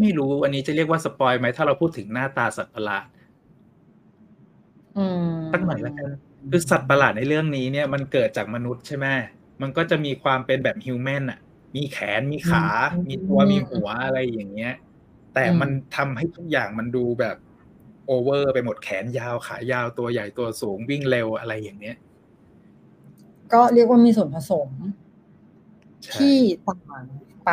[0.00, 6.10] ไม่รู้อันนี้จะเรียกว่าสปอยไหมถ้าเราพูดถึงหน้าตาสัตว์ประหลาดๆอืมตั้งหน่อยแล้วกัน
[6.50, 9.06] คือสัตว์ประหลาดในเรื่องนี้เนี่ยมันเกิดจากมนุษย์ใช่ไหม
[9.62, 11.38] มันก็จะมีความเป็นแบบฮิวแมนอะ
[11.76, 12.64] มีแขนมีขา
[13.08, 14.74] มีตัวมีหัวอะไรอย่างเงี้ย
[15.34, 17.36] แต่มันทำให้ทุกอย่างมันดูแบบ
[18.06, 21.96] โอเวอร์ไปหมดแขนยาวขายาวตัวใหญ่ตัวสูงวิ่งเร็วอะไรอย่างเนี้ย
[23.52, 24.68] ก็เรียกว่ามีส่วนผสม
[26.02, 27.04] ใช่ที่ต่าง
[27.46, 27.52] ไป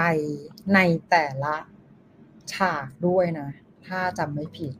[0.73, 0.79] ใน
[1.09, 1.55] แต่ละ
[2.53, 3.49] ฉากด้วยนะ
[3.87, 4.73] ถ้าจำไม่ผิด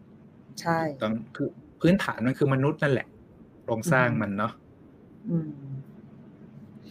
[0.61, 1.49] ใช่ต้องคือ
[1.81, 3.07] พื้นฐานมันคือมนุษย์นั่นแหละ
[3.63, 4.53] โครงสร้างมันเนาะ
[5.29, 5.49] อืม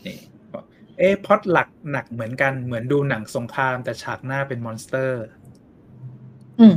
[0.05, 0.17] นี่
[0.53, 0.65] บอก
[0.99, 5.25] เอ๊ะพล็อดหลักหนักเหมือนกันเหมือนดูหนังสงคราม แต่ฉากหน้าเป็น monster
[6.61, 6.77] อืม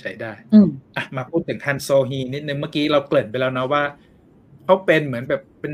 [0.00, 3.82] ใช้ได้อืมอะมาพูดถึงฮันโซฮีนิดนึงเมื่อกี้เราเกริ่นไปแล้วนะว่า
[4.64, 5.72] เขาเป็นเหมือนแบบเป็น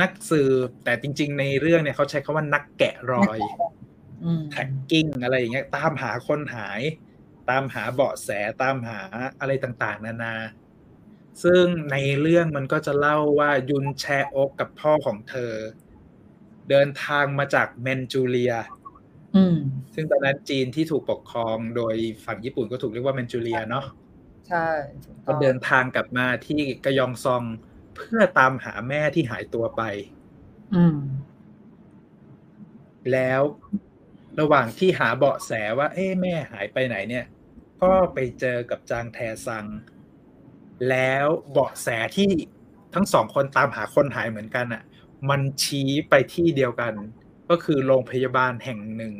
[0.00, 3.38] นักสืบแต่จริง ๆ ในเรื่องเนี่ยเขาใช้คำว่านักแกะรอย
[4.24, 6.80] อืม tracking อะไรอย่างเงี้ย ตามหาคนหาย
[7.50, 8.28] ตามหาเบาะแส
[8.62, 9.00] ตามหา
[9.40, 10.34] อะไรต่างๆ นานา
[11.44, 15.52] ซึ่งในเรื่องมันก็จะเล่าว่ายุนแชโอกกับพ่อของเธอ
[16.70, 18.54] เดินทางมาจากเมนจูเลีย
[19.36, 19.56] อืม
[19.94, 23.84] ซึ่งตอนนั้นจีนที่ถูกปกครองโดยฝั่งญี่ปุ่นก็ถูกเรียกว่าเมนจูเลียเนาะ
[24.48, 24.68] ใช่
[25.04, 27.42] ถูกต้ก็องเดินทางกลับมาที่กยองซอง
[28.00, 29.82] เพื่อตามหาแม่ที่หายตัวไป
[30.74, 30.98] อืม
[33.12, 33.42] แล้ว
[34.40, 37.26] ระหว่างที่หาเบาะแสว่า เอ๊ะแม่หายไปไหนเนี่ย
[37.82, 39.66] ก็ไปเจอกับจางแทซัง
[40.90, 42.30] แล้วเบาะแสที่
[42.94, 44.82] ทั้งสองคนตามหาคนหายเหมือนกันอะ
[45.30, 46.92] มันชี้ไปที่เดียวกัน
[47.50, 49.14] ก็คือโรงพยาบาลแห่งหนึ่ง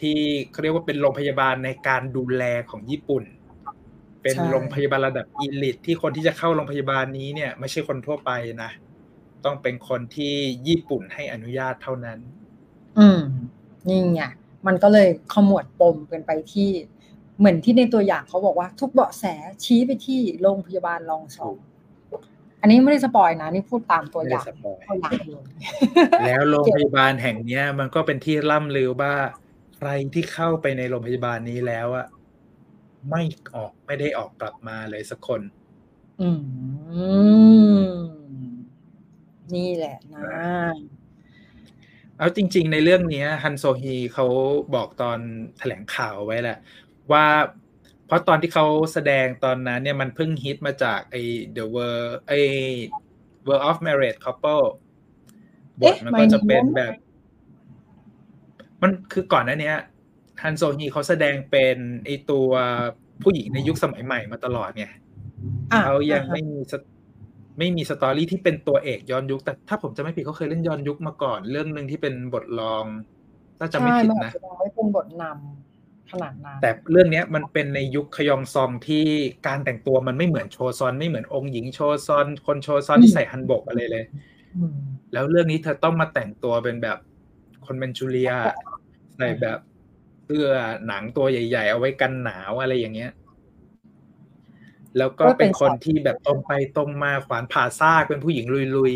[0.00, 0.18] ที่
[0.50, 3.24] เขาเรียกว่าเป็นโรงพยาบาลในการดูแลของญี่ปุ่น
[4.24, 8.30] เป็นใช่โรงพยาบาลระดับอีลิทที่คนที่จะเข้าโรงพยาบาลนี้เนี่ยไม่ใช่คนทั่วไป
[8.62, 8.70] นะ
[9.44, 10.34] ต้องเป็นคนที่
[10.68, 12.18] ญี่ปุ่นให้อนุญาตเท่านั้น
[12.98, 13.20] อืม
[13.88, 14.22] นี่ไง
[14.66, 16.70] มันก็เลยขมวดปมกันไปที่
[17.38, 19.24] เหมือนที่ในตัวอย่างเขาบอกว่า ทุกเบาะแส
[19.64, 21.56] ชี้ไปที่โรงพยาบาลองซอง
[22.60, 25.44] อันนี้ไม่ได้ spoil นะนี่พูดตามตัวอย่างไม่ได้ spoil ตัวอย่างเลย
[26.26, 29.14] แล้วโรงพยาบาลแห่งเนี้ย มันก็เป็นที่ล่ำลือว่า
[29.76, 32.06] ใครที่เข้าไปในโรงพยาบาลนี้แล้วอะ
[33.10, 33.22] ไม่
[33.54, 35.40] ออกไม่ได้ออกกลับมาเลยสักคน
[36.20, 36.28] อื
[37.82, 37.88] ม
[39.54, 40.22] นี่แหละนะ
[42.18, 44.26] เอาจริง ๆ ในเรื่องเนี้ยฮันโซฮีเขา
[44.74, 45.18] บอกตอน
[45.58, 46.58] แถลงข่าวไว้แหละ
[47.12, 47.26] ว่า
[48.06, 51.22] เพราะตอนที่เขาแสดงตอนนั้น เนี่ยมันเพิ่งฮิตมาจากไอ้
[51.56, 52.40] The World ไอ้
[53.46, 54.64] World of Married Couple
[55.80, 56.94] บทเอ๊ะมันก็จะเป็นหมายถึงว่าแบบ
[58.82, 59.76] มันคือก่อนหน้าเนี้ย
[60.42, 62.48] ฮันโซฮีเขาแสดงเป็นไอตัว
[63.22, 64.84] ผู้หญิงในยุคสมัยใหม่มาตลอดไง
[65.72, 66.82] อะเขายังอ่าฮะไม่มีสต
[67.58, 72.84] ไม่มีสตอรี่ที่เป็นตัวเอกย้อนยุค แต่ถ้าผมจะไม่ผิดเขาเคยเล่นย้อนยุคมาก่อน เรื่องหนึ่งที่เป็นบทรอง
[73.58, 79.06] ถ้าจะไม่ใช่ผิดมันอาจนะจะยังไม่เป็นบทนำขนาดนั้นแต่เรื่องเนี้ยมันเป็นในยุคขยองซองที่
[79.46, 84.04] การแต่งตัวมันไม่เหมือนโชซอน ไม่เหมือนองค์หญิงโชซอน คนโชซอนที่ใส่ฮันบกอะไรเลย
[84.56, 84.76] อืม
[85.12, 86.98] แล้วเรื่องนี้เธอต้องมาแต่งตัวเป็นแบบ
[87.66, 88.32] คนเป็นจูเลีย
[89.16, 89.58] ใส่แบบ
[90.24, 90.48] เสื้อ
[90.86, 93.12] หนังตัวใหญ่ ๆ เอาไว้กันหนาวอะไรอย่างเงี้ย
[94.98, 98.46] แล้วก็เป็นคนที่แบบตรงไปตรงมาขวานผ่าซากเป็นผู้หญิง
[98.78, 98.94] ลุย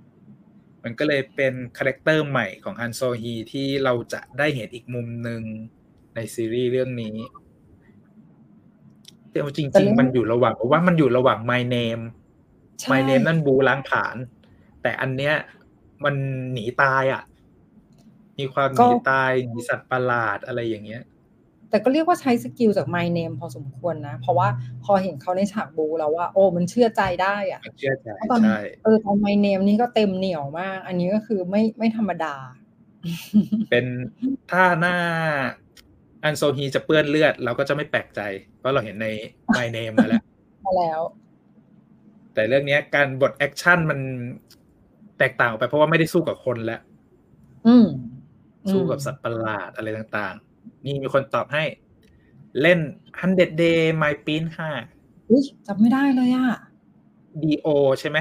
[0.00, 5.42] ๆ มันก็เลยเป็น character ใหม่ของฮันโซฮีที่เราจะได้เห็นอีกมุมหนึ่ง
[6.14, 7.16] ในซีรีส์เรื่องนี้
[9.30, 12.02] แต่เอาจริงๆ แต่ริงเรื่อง มันอยู่ระหว่างผมว่ามันอยู่ระหว่าง My Name
[12.80, 14.16] ใช่ My Name นั่นบู๊ล้างผลาญ
[14.82, 15.34] แต่อันเนี้ย
[16.04, 16.14] มัน
[16.52, 17.22] หนีตายอะ
[18.38, 21.02] มีความหนีตายหนีสัตว์ประหลาดอะไรอย่างเงี้ย
[21.70, 24.48] แต่ก็เรียกว่าใช้ skill จาก My Name พอสมควรนะ เพราะว่า
[24.84, 32.34] พอเห็นเขาในฉากบู๊แล้วว่า โอ้มันเชื่อใจได้อะเชื่อใจเพราะตอนใช่เออตอน My Name นี่ก็เต็มเหนียวมาก อันนี้ก็คือไม่ไม่ธรรมดา
[33.70, 33.86] เป็น
[34.50, 34.96] ถ้าหน้า
[36.24, 38.20] ฮันโซฮีจะเปื้อนเลือด เราก็จะไม่แปลกใจ
[38.58, 39.06] เพราะเราเห็นใน
[39.56, 40.22] My Name มาแล้ว
[40.66, 41.00] มาแล้ว
[42.34, 44.00] แต่เรื่องเนี้ยการบท action มัน
[45.18, 46.80] แตกต่างออกไปเพราะว่าไม่ได้สู้กับคนแล้ว
[47.66, 47.86] อืม
[48.72, 51.64] สู้กับสัตว์ประหลาดอะไรต่างๆ นี่มีคนตอบให้
[52.60, 52.78] เล่น
[53.20, 54.44] 100 Days My Prince
[54.88, 56.48] อุ้ยจำไม่ได้เลยอะ
[57.42, 57.68] D.O
[58.00, 58.18] ใช่ไหม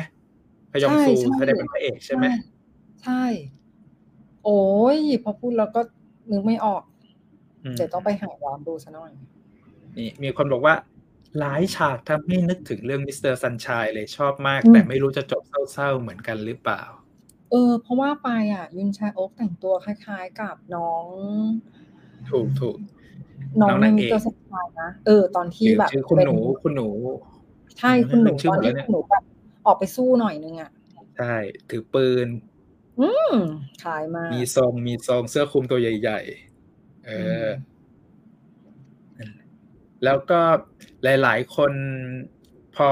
[0.72, 2.26] คยองซูใช่ใช่แสดงเป็นพระเอกใช่ไหม
[3.04, 3.24] ใช่
[4.44, 4.64] โอ้
[4.96, 5.82] ยพอพูดแล้วก็
[6.32, 6.84] นึกไม่ออก
[7.64, 9.12] อืมเดี๋ยวต้องไปหาย้อนดูซะหน่อย
[9.98, 10.76] นี่ มีคนบอกว่า
[11.40, 13.34] หลายฉากทำให้นึกถึงเรื่อง Mr.
[13.34, 21.06] Sunshine เลยชอบมากอืมแต่ไม่รู้จะจบเศร้าๆเหมือนกันหรือเปล่าเออ เพราะว่าไปอะ ยุนชาโอ๊กแต่งตัวคล้าย ๆ กับน้อง
[22.30, 22.78] ถูกถูก
[23.62, 26.90] น้องน้องในนางมิเอกเตอร์สกายนะเออ ตอนที่ชื่อแบบชื่อคุณเป็หนูคุณหนู
[27.80, 29.24] ใช่คุณหนูลืมชื่อตอนหมดแล้ที่วเนี่ยคุณหนูแบบ
[29.66, 30.72] ออกไปสู้หน่อยนึงอะ
[31.18, 31.36] ใช่
[31.70, 32.28] ถือปืน
[33.00, 33.34] อืม
[33.84, 36.20] คล้ายมากมีทรงมีทรงเสื้อคลุมตัวใหญ่
[36.64, 37.12] ๆ เอ
[37.44, 37.46] อ
[39.20, 39.22] อ
[40.04, 40.40] แล้วก็
[41.04, 41.72] หลาย ๆ คน
[42.76, 42.90] พอ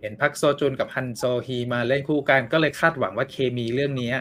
[0.00, 4.12] เห็นพักโซจุนกับฮันโซฮีมาเล่นคู่กัน ก็เลยคาดหวังว่าเคมีเรื่องนี้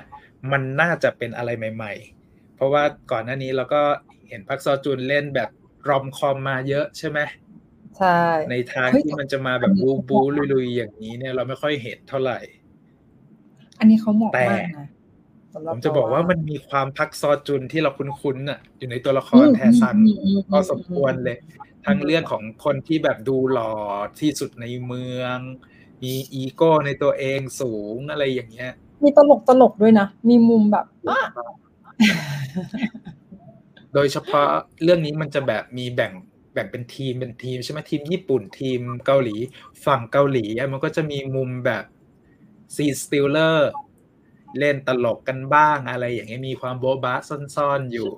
[0.51, 1.93] มันน่าจะเป็นอะไรใหม่
[2.25, 3.81] ๆ เพราะว่าก่อนหน้านี้เราก็
[4.29, 5.49] เห็นพักโซจุนเล่นแบบ
[5.89, 7.19] รอมคอมมาเยอะใช่ไหม
[7.97, 8.19] ใช่
[8.51, 10.19] ในทางเฮ้ยที่มันจะมาแบบบูบู
[10.53, 12.39] ลุยๆอย่างนี้เนี่ยเราไม่ค่อยเห็นเท่าไหร่
[13.79, 14.98] อันนี้เขาเหมาะแต่มากนะสำหรับ
[15.69, 21.37] ผมจะบอกว่ามันมีความพักซอจุนที่เราคุ้นๆน่ะ อยู่ในตัวละครจางแทซังอืมอืมพอสมควรเลย
[21.85, 23.73] ทั้งอืมเรื่องของคนที่แบบดูหล่อ
[24.19, 25.37] ที่สุดในเมือง
[26.03, 28.71] มีอีโก้ในตัวเองสูงอะไรอย่างเงี้ย
[29.03, 31.19] มีตลกตลกด้วยนะ มีมุมแบบอะ
[33.93, 34.49] โดยเฉพาะ
[34.83, 36.11] เรื่องนี้มันจะแบบมีแบ่ง
[36.53, 39.35] แบ่งเป็นทีมเป็นทีมใช่ไหมทีมญี่ปุ่นทีมเกาหลี
[39.85, 41.83] ฝั่งเกาหลีอะมันก็จะมีมุมแบบ
[42.75, 43.71] scene stealer
[44.57, 47.15] เล่นตลกกันบ้างอะไร อย่างเงี้ยมีความโบ๊ะบะ
[47.55, 48.09] ซ่อนๆอยู่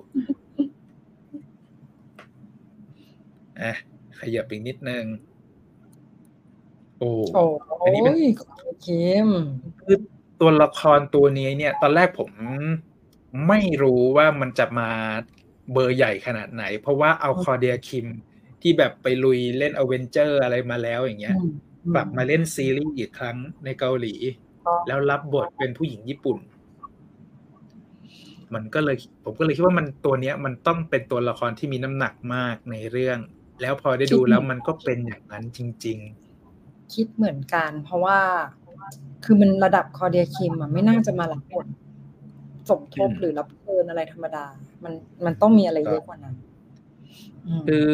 [3.60, 3.72] อะ
[4.18, 5.04] ขยับอีกนิดนึง
[6.98, 7.44] โอ้โอ้
[7.82, 9.28] อันนี้เป็นคลอเดียคิม
[9.82, 9.96] คือ
[10.40, 12.30] ตัวละครตัวนี้เนี่ย ตอนแรกผม
[13.48, 14.90] ไม่รู้ว่ามันจะมา
[15.72, 18.06] เบอร์ใหญ่ขนาดไหน เพราะว่าเอาคลอเดียคิม
[18.62, 21.36] ที่แบบไปลุยเล่นอเวนเจอร์อะไรมาแล้วอย่างเงี้ย
[21.94, 24.14] กลับมาเล่นซีรีส์อีกครั้งในเกาหลี
[24.88, 26.38] แล้วรับบทเป็นผู้หญิงญี่ปุ่น
[28.54, 33.18] มันก็เลย ผมก็เลยคิดว่ามันตัวเนี้ย มันต้องเป็นตัวละครที่มีน้ำหนักมากในเรื่อง
[33.60, 36.00] แล้วพอได้ดูแล้วมันก็เป็นอย่างนั้นจริง
[36.94, 38.18] คิดเหมือนกัน เพราะว่า
[39.24, 41.66] คือมันระดับคอเดียคิมอะไม่น่าจะมารับบท
[42.68, 44.44] สมทบอืมหรือรับเชิญอะไรธรรมดา
[44.84, 44.92] มัน
[45.24, 46.34] มันต้องมีอะไรเยอะกว่านั้น
[47.46, 47.88] อืมๆคือ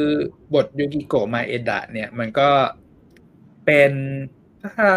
[0.55, 2.49] บทยูกิโกะมาเอดะเนี่ย มันก็
[3.67, 3.93] เป็น
[4.63, 4.91] ถ้า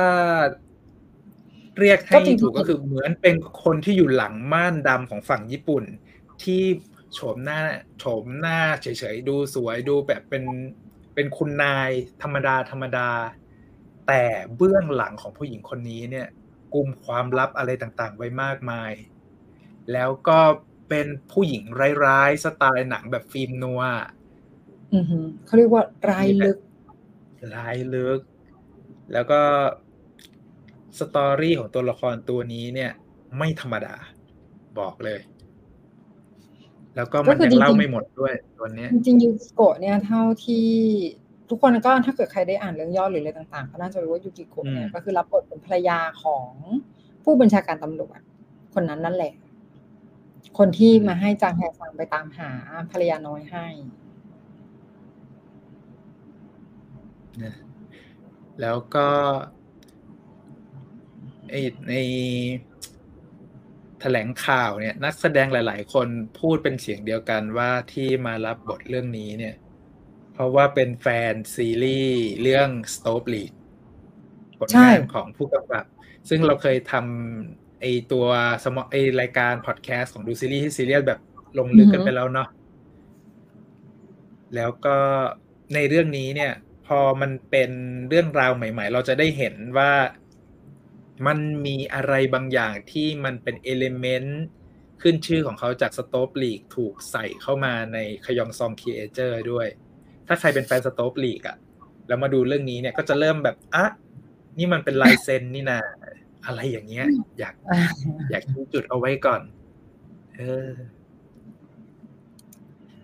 [1.80, 5.84] เรียกให้ถูกก็คือเหมือนเป็นคนที่อยู่หลังม่านดำของฝั่งญี่ปุ่น
[6.44, 6.64] ที่
[7.14, 7.60] โฉมหน้า
[8.00, 10.44] โฉมหน้าเฉยๆดูสวยดูแบบเป็น
[11.16, 11.90] เป็นคุณนาย
[12.22, 13.10] ธรรมดาธรรมดา
[14.08, 14.24] แต่
[14.56, 16.28] เบื้องหลังของผู้หญิงคนนี้เนี่ย
[16.74, 18.92] กุมความลับอะไรต่างๆ ไว้มากมาย
[19.92, 20.40] แล้วก็
[20.90, 21.64] เป็นผู้หญิง
[22.06, 23.82] ร้ายๆสไตล์หนังแบบ film noir
[24.94, 26.58] อือหือเขาเรียกว่าร้ายลึก
[27.56, 28.20] ร้ายลึก
[29.14, 29.42] แล้วก็
[31.00, 32.92] story ของตัวละครตัวนี้เนี่ย
[33.38, 33.96] ไม่ธรรมดา
[34.80, 35.20] บอกเลย
[36.96, 40.68] แล้วก็มันก็คือยังเล่าจริงๆไม่หมดด้วยตัวเนี้ยจริงๆยูกิโกะเนี่ยเท่าที่
[41.50, 46.52] ทุกคนก็ถ้าเกิดใครได้อ่านเรื่องย่อหรืออะไรต่างๆ ก็น่าจะรู้ว่ายูกิโกะเนี่ยอืมก็คือรับบทเป็นภรรยาของ
[47.24, 48.20] ผู้บัญชาการตำรวจ
[48.74, 49.34] คนนั้นนั่นแหละ
[50.58, 52.50] คนที่มาให้จางแฮซังไปตามหา
[52.92, 53.66] ภรรยาน้อยให้
[57.44, 57.56] นะ
[58.62, 59.08] แล้วก็
[61.52, 61.56] ไอ
[61.90, 61.96] ใน
[64.02, 66.08] แถลงข่าวเนี่ย นักแสดงหลาย ๆ คน
[66.40, 69.56] พูดเป็นเสียงเดียวกันว่าที่มารับบทเรื่องนี้เนี่ย
[70.34, 73.54] เพราะว่าเป็นแฟนซีรีส์เรื่อง Stop Lead
[74.60, 75.86] ผลงานของผู้กำกับ
[76.30, 78.26] ซึ่งเราเคยทำไอตัว
[78.64, 81.20] สมอไอรายการพอดแคสต์ของดูซีรีส์ให้ซีเรียสแบบ
[81.58, 82.48] ลงลึกกันไปแล้วเนาะ
[84.56, 84.98] แล้วก็
[85.74, 86.54] ในเรื่องนี้เนี่ย
[86.88, 87.72] พอมันเป็น
[88.10, 89.92] เรื่องราวใหม่ ๆ เราจะได้เห็นว่า
[91.28, 94.44] มันมีอะไรบางอย่างที่มันเป็น element
[95.02, 99.68] ขึ้นชื่อของเขาจากสโต p ลีกถูกใส่เข้ามาในขยองซองค e เอเจอร์ด้วย
[100.28, 101.58] ถ้าใครเป็นแฟนสโต p ลีกอะ
[102.08, 103.86] แล้วมาดูเรื่องนี้เนี่ยก็จะเริ่มแบบอะ
[104.58, 105.80] นี่มันเป็นลายเซ็นนี่นา
[106.46, 107.08] อะไรอย่างเงี้ย
[107.40, 107.82] อยากอ่า
[108.32, 109.42] อยากชี้จุดเอาไว้ก่อน
[110.38, 110.72] เออ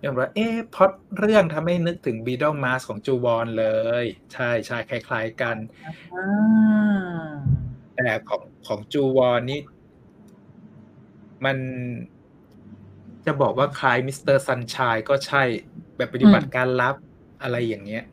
[0.01, 3.67] อย่างว่าเอ๊ะพล็อดเรื่องทำให้นึกถึงบีด l ลมาสของจูวอนเล
[4.03, 5.57] ย ใช่ใช่คล้าย ๆกัน
[6.15, 7.27] อ่า
[7.97, 9.59] แต่ของของจูวอนนี่
[11.45, 11.57] มัน
[13.25, 15.43] จะบอกว่าคล้ายมิสเตอร์ซันช e ก็ใช่
[15.95, 16.95] แบบปฏิบัติการลับ
[17.41, 18.03] อะไรอย่างเงี้ย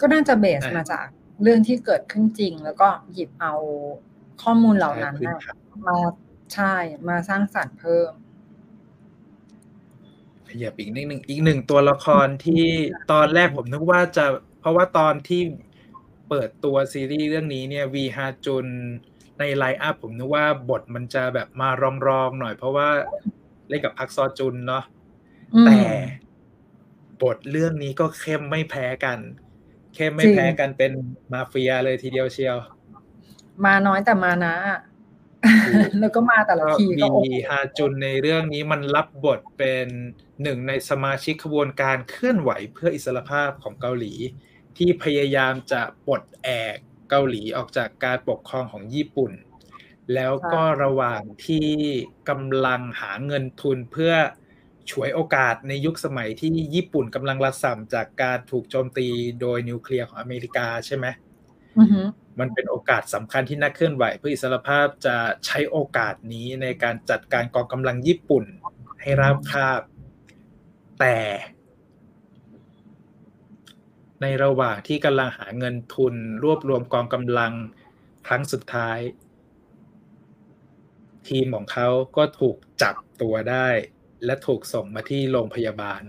[0.00, 1.06] ก็น่าจะ base อ่ามาจาก
[1.42, 3.54] เรื่องที่เกิดขึ้นจริง แล้วก็หยิบเอา
[4.42, 5.98] ข้อมูลเหล่านั้นใช่น่ะพื้นฐานมา
[6.54, 6.74] ใช่
[7.08, 8.10] มาสร้างสรรค์เพิ่ม
[10.48, 12.64] ขยับอีกนิดหนึ่งอีกหนึ่งตัวละครที่
[13.12, 14.24] ตอนแรกผมนึกว่าจะ
[14.60, 15.42] เพราะว่าตอนที่
[16.28, 18.66] เปิดตัวซีรีส์เรื่องนี้เนี่ยวีฮาจุน
[19.38, 21.68] ในไลน์อัพผมนึกว่าบทมันจะแบบมา
[22.06, 22.88] รองๆหน่อย เพราะว่า
[23.68, 24.84] เล่นกับพักซอจุนเนาะ
[25.54, 25.80] อืมแต่
[27.22, 29.18] บทเรื่องนี้ก็เข้มไม่แพ้กัน
[29.94, 30.92] เข้มไม่จริงแพ้กันเป็น
[31.32, 32.58] มาเฟียเลยทีเดียวเชียว
[33.64, 34.54] มาน้อยแต่มานะ
[35.66, 39.86] ถูกแล้วก็มาแต่ละก็ทีก็โอ้วีโหฮาจุนในเรื่องนี้มันรับบทเป็น
[40.42, 44.12] หนึ่งในสมาชิกขบวนการเคลื่อนไหวเพื่ออิสรภาพของเกาหลี
[44.76, 46.76] ที่พยายามจะปลดแอก
[47.10, 49.32] เกาหลีออกจากการปกครองของญี่ปุ่น
[50.14, 51.68] แล้วก็ระหว่างที่
[52.28, 54.14] กำลังหาเงินทุนเพื่อ
[54.90, 59.08] ฉวยโอกาสในยุคสมัยที่ญี่ปุ่นกำลังระส่ำจากการถูกโจมตี
[59.40, 61.06] โดยนิวเคลียร์ของอเมริกาใช่ไหม
[62.40, 68.44] มันเป็นโอกาสสำคัญที่นักเคลื่อนไหวเพื่ออิสรภาพจะใช้โอกาสนี้ในการจัดการกองกำลังญี่ปุ่น
[69.00, 69.80] ให้ราบคาบ
[71.00, 71.16] แต่
[74.22, 77.52] ในระหว่างที่กำลังหาเงินทุนรวบรวมกองกำลัง
[78.26, 78.98] ครั้งสุดท้าย
[81.28, 83.68] ทีมของเขาก็ถูกจับตัวได้
[84.24, 86.02] และถูกส่งมาที่โรงพยาบาล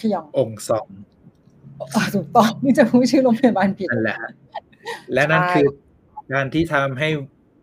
[0.00, 0.88] ขยององค์สอง
[1.94, 4.18] อ่าถูกต้องนี่จะพูดชื่อโรงพยาบาลผิดนั่นแหละ
[5.14, 5.66] และนั่นใช่คือ
[6.32, 7.08] การที่ทำให้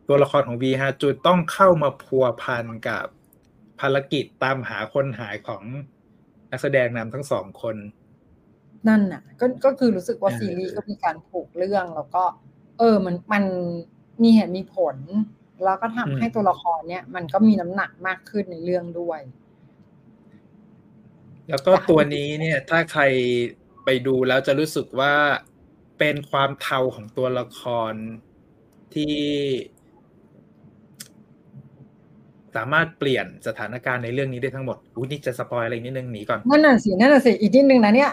[0.07, 3.05] ตัวละครของวีฮาจุนต้องเข้ามาพัวพันกับ
[3.79, 5.63] ภารกิจตามหาคนหายของ
[6.51, 7.75] นักแสดงนำทั้งสองคน
[8.87, 12.23] นั่นน่ะก็ก็คือรู้สึกว่าเออซีรีส์ก็มีการผูกเรื่องแล้วก็
[12.79, 13.43] เออมันมัน
[14.23, 14.97] มีเหตุมีผล
[15.63, 19.19] แล้วก็ทำให้ตัวละครเนี่ยมันก็มีน้ำหนักมากขึ้นในเรื่องด้วย
[21.49, 23.03] แล้วก็ตัวนี้เนี่ย ถ้าใคร
[23.85, 25.13] ไปดูแล้วจะรู้สึกว่า
[25.99, 27.93] เป็นความเทาของตัวละคร
[28.93, 29.15] ที่
[32.55, 38.11] สามารถเปลี่ยนสถานการณ์ในเรื่องนี้ได้ทั้งหมดอุ้ยนี่จะสปอยอะไรนิดนึงหนีก่อนนั่นน่ะสินั่นน่ะสิอีกนิดนึงนะเนี่ย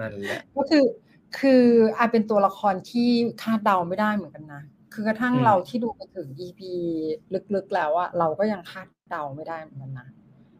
[0.00, 0.84] นั่นแหละก็คือ
[1.38, 1.62] คือ
[1.98, 3.10] อาจเป็นตัวละครที่
[3.42, 6.60] คาดเดาไม่ได้เหมือนกันนะ คือกระทั่งอืมเราที่ดูไปถึง EP
[7.54, 10.06] ลึกๆแล้วอะเราก็ยังคาดเดาไม่ได้เหมือนกันนะ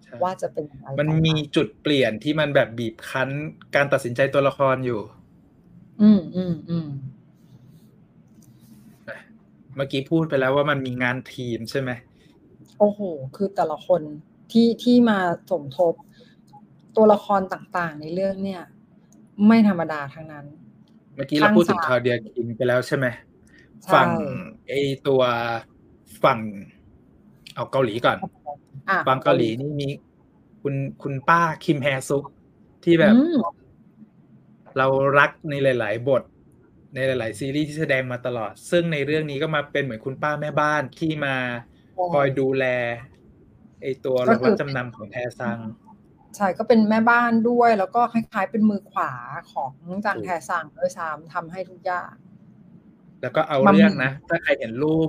[0.02, 3.28] ใช่ว่าจะเป็นยังไงมันต่อไปมีจุดเปลี่ยนที่มันแบบบีบคั้น
[3.74, 5.00] การตัดสินใจตัวละครอยู่
[6.02, 6.88] อืมอืมอืม
[7.19, 11.90] เมื่อกี้พูดไปแล้วว่ามันมีงานทีมใช่ไหม
[12.78, 13.00] โอ้โห
[13.36, 14.00] คือแต่ละคน
[14.52, 15.18] ที่ที่มา
[15.50, 15.94] สมทบ
[16.96, 18.62] ตัวละครต่างๆ ในเรื่องเนี่ย
[19.46, 20.46] ไม่ธรรมดาทั้งนั้น
[21.16, 23.06] เมื่อกี้เราพูดถึงข้างซ้ายคาวเดียคิมไปแล้วใช่ไหม
[23.82, 24.08] ใช่ฝั่ง
[24.68, 24.74] ไอ
[25.08, 25.22] ตัว
[26.24, 26.38] ฝั่ง
[27.54, 28.18] เอาเกาหลีก่อน
[28.88, 29.88] อะฝั่งเกาหลีนี่มี
[30.62, 32.24] คุณคุณป้าคิมแฮซุก
[32.84, 33.38] ที่แบบอืม
[34.78, 34.86] เรา
[35.18, 36.22] รักในหลาย ๆ บท
[36.94, 41.36] ในหลาย ๆ ซีรีส์ที่แสดงมาตลอด ซึ่งในเรื่องนี้ก็มาเป็นเหมือนคุณป้าแม่บ้านที่มา
[42.12, 42.64] คอยดูแล
[43.82, 45.58] ไอตัวก็โรงคือรับจำนำของแทซัง
[46.36, 49.12] ใช่ก็เป็นแม่บ้านด้วย แล้วก็คล้าย ๆ เป็นมือขวา
[49.52, 49.72] ของ
[50.04, 52.12] จางแทซังด้วยซ้ำทำให้ทุกอย่าง
[53.22, 54.96] แล้วก็เอาบะหมี่เรื่องนะ ถ้าใครเห็นรู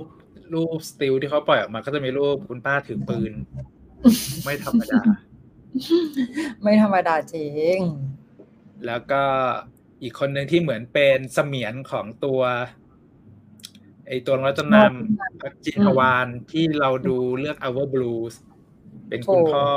[0.54, 3.32] รูปสติลที่เขาปล่อยออกมาก็จะมีรูปคุณป้าถือปืน
[4.44, 5.00] ไม่ธรรมดา
[6.62, 7.78] ไม่ธรรมดาจริง
[8.86, 9.22] แล้วก็
[10.02, 12.40] อีกคนหนึ่งที่เหมือนเป็นเสมียนของตัว
[14.06, 18.34] ไอตัวรัตนำพักจินทวานที่เราดูเรื่อง Our Blues
[19.08, 19.68] เป็นคุณถูกพ่อ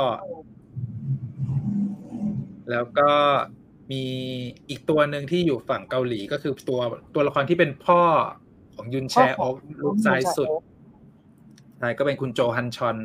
[2.70, 3.10] แล้วก็
[3.90, 4.04] มี
[4.68, 6.80] อีกตัวหนึ่งที่อยู่ฝั่งเกาหลีก็คือตัว
[7.14, 8.02] ตัวละครที่เป็นพ่อ
[8.74, 12.96] ของยุนแชพ่อโอของกลูกซ้ายสุดยุนแชโอ๊กใช่ก็เป็นคุณโจฮันชอน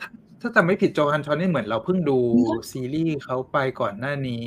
[0.00, 0.08] ถ้า
[0.40, 2.18] ถ้าจำไม่ผิดโจฮันชอนนี่เหมือนเราเพิ่งดู
[2.70, 4.44] ซีรีส์เขาไปก่อนหน้านี้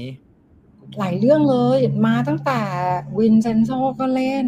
[1.00, 2.60] หลายเรื่องเลยมาตั้งแต่
[3.18, 4.46] วินเซนโซก็เล่น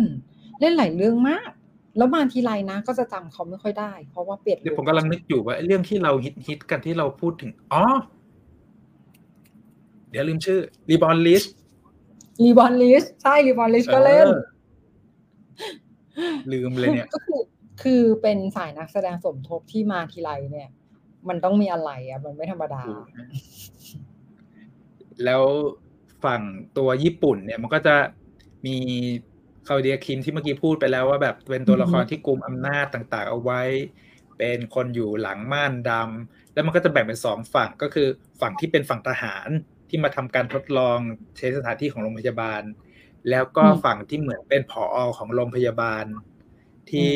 [0.60, 1.50] เล่นหลายเรื่องมาก
[1.98, 7.84] แล้วมาทีไรนะ ก็จะจำเขาไม่ค่อยได้ เพราะว่าเปลี่ยนเดี๋ยวผมกำลังนึกอยู่ว่าไอ้เรื่องที่เราฮิตฮิตกันที่เราพูดถึง อ๋อ
[10.10, 10.60] เดี๋ยวลืมชื่อ
[10.90, 11.44] รีบอ l ล Rich
[12.44, 14.28] Reborn Rich ใช่ Reborn Rich ก็เล่น
[16.52, 17.42] ลืมเลยเนี่ยก็คือ
[17.84, 20.70] คือเป็นสายนักแสดงสมทบที่มาทีไรเนี่ย
[21.30, 22.84] มันต้องมีอะไรอะ มันไม่ธรรมดา
[25.26, 25.44] แล้ว
[26.26, 26.42] ฝั่ง
[26.78, 27.96] ตัวญี่ปุ่นเนี่ยมันก็จะ
[28.66, 28.78] มี
[29.68, 33.62] คลอเดียคิมที่เมื่อกี้พูดไปแล้วว่าแบบเป็นตัวละครที่กุมอำนาจต่าง ๆ เอาไว้
[34.38, 38.08] เป็นคนอยู่หลังม่านดำแล้วมันก็จะแบ่งเป็นสองฝั่งก็คือ
[38.42, 39.50] ฝั่งที่เป็นฝั่งทหาร
[39.90, 41.00] ที่มาทำการทดลอง
[41.38, 42.62] ใช้สถานที่ของโรงพยาบาล
[43.30, 46.06] แล้วก็ฝั่งที่เหมือนเป็นผอของโรงพยาบาล
[46.92, 47.12] ที่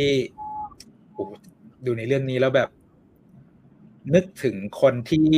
[1.13, 1.23] โอ้
[1.85, 2.69] ดูในเรื่องนี้แล้วแบบ
[4.13, 5.29] นึกถึงคนที่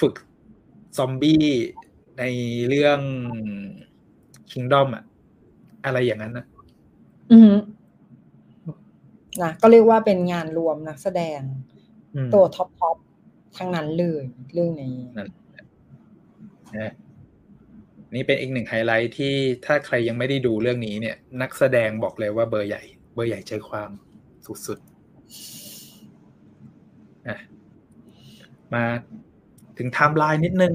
[0.00, 0.14] ฝึก
[0.98, 1.46] ซอมบี้
[2.18, 2.22] ใน
[2.68, 3.00] เรื่อง
[4.50, 5.04] Kingdom อะ
[5.84, 6.46] อะไรอย่างนั้นนะ
[7.30, 7.58] อือหือ
[9.42, 11.40] นะก็เรียกว่าเป็นงานรวมนักแสดง
[12.14, 12.96] อืมตัวท็อปท็อป
[13.56, 15.28] ทั้งนั้นเลยเรื่องนี้นั่น
[16.78, 16.94] นะ
[18.14, 19.34] นี่เป็นอีกหนึ่งไฮไลท์ที่
[19.66, 22.82] ถ้าใครยังไม่ได้ดูเรื่องนี้เนี่ย นักแสดงบอกเลยว่าเบอร์ใหญ่
[23.14, 23.90] เบอร์ใหญ่ใจความ
[24.66, 27.38] สุดๆนะ
[28.74, 28.84] มา
[29.78, 30.74] ถึงไทม์ไลน์นิดนึง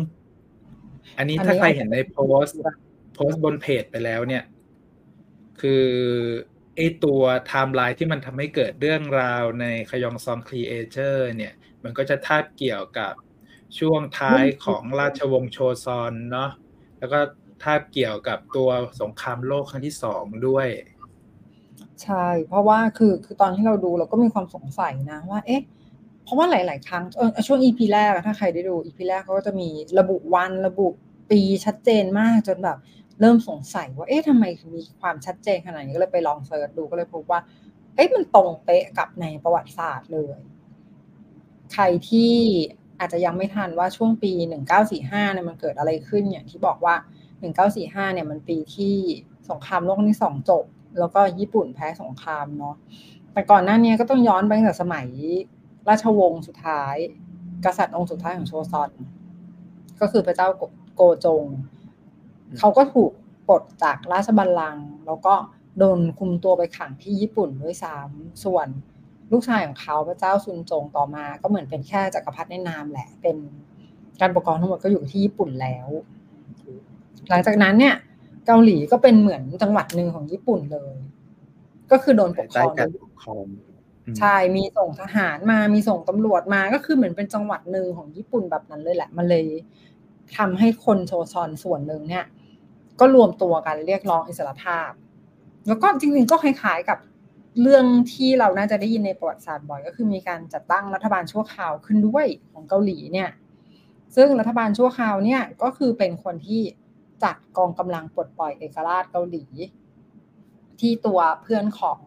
[1.17, 2.57] อันนี้อันนี้ถ้าใครเห็นในโพสต์
[3.13, 4.43] โพสต์บนเพจไปแล้วเนี่ย
[5.61, 5.85] คือ
[6.75, 11.53] ไอตัวไทม์ไลน์ที่มันทำให้เกิดเรื่องราวในคยองซอง Creature เนี่ย
[11.83, 13.13] มันก็จะคาบเกี่ยวกับ
[13.79, 16.49] ช่วงท้ายของราชวงศ์โชซอนเนาะ
[16.99, 17.19] แล้วก็
[17.63, 18.69] คาบเกี่ยวกับตัว
[19.01, 20.67] สงครามโลกครั้งที่สองด้วย
[22.03, 25.61] ใช่ เพราะว่าคือคือตอนที่เราดูเราก็มีความสงสัยนะว่า เอ๊ะ
[26.23, 29.67] เพราะว่าหลาย ๆ ครั้งเออช่วง EP แรกอะถ้าใครได้ดู EP แรกเขาก็จะมี
[29.99, 30.87] ระบุวันระบุ
[31.31, 32.77] ปีชัดเจนมากจนแบบ
[33.21, 34.43] เริ่มสงสัยว่าเอ๊ะทำไม
[34.75, 37.39] มีความชัดเจนขนาดนี้ก็เลยไปลองเซิร์ชดูก็เลยพบว่า
[37.95, 40.37] เอ๊ะมันตรงเป๊ะกับในประวัติศาสตร์เลย
[41.73, 42.33] ใครที่
[42.99, 44.31] อาจจะยังไม่ทันว่าช่วงปี
[44.83, 46.95] 1945เนี่ยมันเกิดอะไรขึ้นอย่างที่บอกว่า
[47.55, 48.95] 1945เนี่ยมันปีที่
[49.49, 50.65] สงครามโลกที่สองจบ
[50.99, 52.75] แล้วก็ญี่ปุ่นแพ้สงครามเนาะ
[53.33, 55.07] แต่ก่อนหน้านี้ก็ต้องย้อนไปตั้งแต่สมัย
[55.89, 56.95] ราชวงศ์สุดท้าย
[57.65, 58.91] กษัตริย์องค์สุดท้ายของโชซอน
[60.01, 60.63] ก็คือพระเจ้าก
[60.97, 61.43] โกจง
[62.47, 63.11] อืมเขาก็ถูก
[63.47, 65.33] ปลดจากราชบัลลังก์แล้วก็
[65.79, 68.67] โดนคุมตัวไปขังที่ญี่ปุ่นด้วยซ้ำส่วน
[69.31, 73.37] ลูกชายของเขาพระเจ้าซุนจงต่อมา ก็เหมือนเป็นแค่จักรพรรดิในนามแหละ เป็น
[74.21, 75.87] การปกครองทั้งหมดก็อยู่ที่ญี่ปุ่นแล้ว
[77.29, 77.95] หลังจากนั้นเนี่ย
[78.47, 80.95] เกาหลีก็เป็นเหมือนจังหวัดหนึ่งของญี่ปุ่นเลย
[81.91, 83.45] ก็คือโดนปกครใต้องโดการยปกครอง
[84.05, 89.45] อืมใช่มีส่งทหารมามีส่งตำรวจมาก็คือเหมือนเป็นจังหวัดหนึ่งของญี่ปุ่นแบบนั้นเลยแหละ มันเลย
[90.37, 92.25] ทำให้คนโชซอนส่วนหนึ่งเนี่ย
[92.99, 94.89] ก็รวมตัวกันเรียกร้องอิสรภาพ
[95.67, 96.99] แล้วก็จริงๆก็คล้ายๆกับ
[97.61, 103.29] เรื่องที่เราน่าจะได้ยินในประวัติศาสตร์บ่อยก็คือมีการจัดตั้งรัฐบาลชั่วคราวขึ้นด้วยของเกาหลีเนี่ย
[104.15, 106.61] ซึ่งรัฐบาลชั่วคราวเนี่ยก็คือเป็นคนที่
[107.23, 109.45] จัดกองกำลังปลดปล่อยเอกราชเกาหลี
[110.79, 111.99] ที่ตัวเพื่อนของ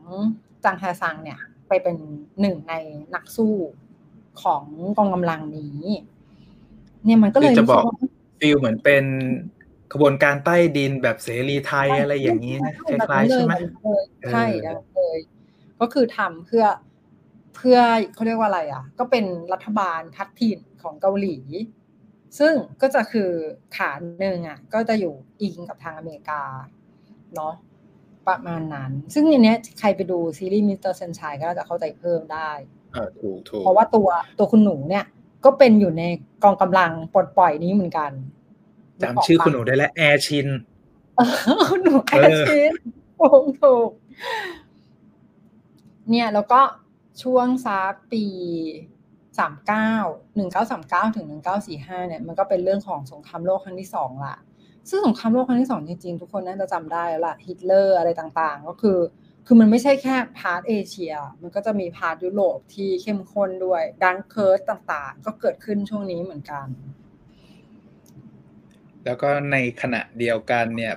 [0.64, 1.96] จางแฮซังเนี่ย ไปเป็น
[2.40, 2.74] หนึ่งใน
[3.14, 3.56] นักสู้
[4.42, 4.64] ของ
[4.98, 5.78] กองกำลังนี้
[7.04, 7.96] เนี่ยมันก็เลยคือจะรู้บสึอกกว่า
[8.40, 9.04] ฟิลเหมือนเป็น
[9.92, 15.18] ขบวนการใต้ดินแบบเสรีไทยอะไรอย่างนี้นะคใช่แบบล้ายๆใช่ไหมนั้นเลยใช่เออแบบนั้นเลย
[15.80, 16.64] ก็คือทำเพื่อ
[17.56, 17.78] เพื่อ
[18.14, 21.36] เขาเรียกว่าอะไรอะ ก็เป็นรัฐบาลพัฒถิ่นของเกาหลี
[22.38, 23.30] ซึ่งก็จะคือ
[23.76, 23.90] ขา
[24.20, 26.42] หนึ่งอะ ก็จะอยู่อิงกับทางอเมริกา
[27.34, 27.54] เนาะ
[28.28, 30.92] ประมาณนั้น ซึ่งในเนี้ยใครไปดูซีรีส์ Mr.
[30.92, 32.50] Sunshine ก็น่าจะเข้าใจเพิ่มได้
[32.92, 35.04] เออถูกถูกเพราะว่าตัวตัวคุณหนูเนี่ย
[35.44, 36.02] ก็เป็นอยู่ใน
[36.44, 38.10] กองกำลังปลดปล่อยนี้เหมือนกัน
[39.02, 40.48] จำชื่อคุณหนูได้แล้วแอร์ชิน
[41.16, 42.72] เออคุณหนูแอเออแอชิน
[43.20, 43.90] ถูกถูก
[46.10, 46.60] เนี่ยแล้วก็
[47.22, 48.24] ช่วงซักปี
[49.38, 49.90] สามเก้า
[50.36, 54.36] หนึ่งเก้าสามเก้าถึงหนึ่งเก้าสี่ห้าเนี่ยมันก็เป็นเรื่องของสงครามโลกครั้งที่สองละ
[54.90, 58.98] ซึ่งสงครามโลกครั้งที่สองจริงๆ ทุกคนน่าจะจำได้แล้วล่ะฮิตเลอร์อะไรต่างๆ ก็คือ
[59.46, 66.66] คือมันไม่ใช่แค่ part เอเชีย มันก็จะมี part ยุโรปที่เข้มข้นด้วยดังเคิร์สต่างๆ ก็เกิดขึ้นช่วงนี้เหมือนกัน
[69.04, 70.94] แล้วก็ในขณะเดียวกันเนี่ย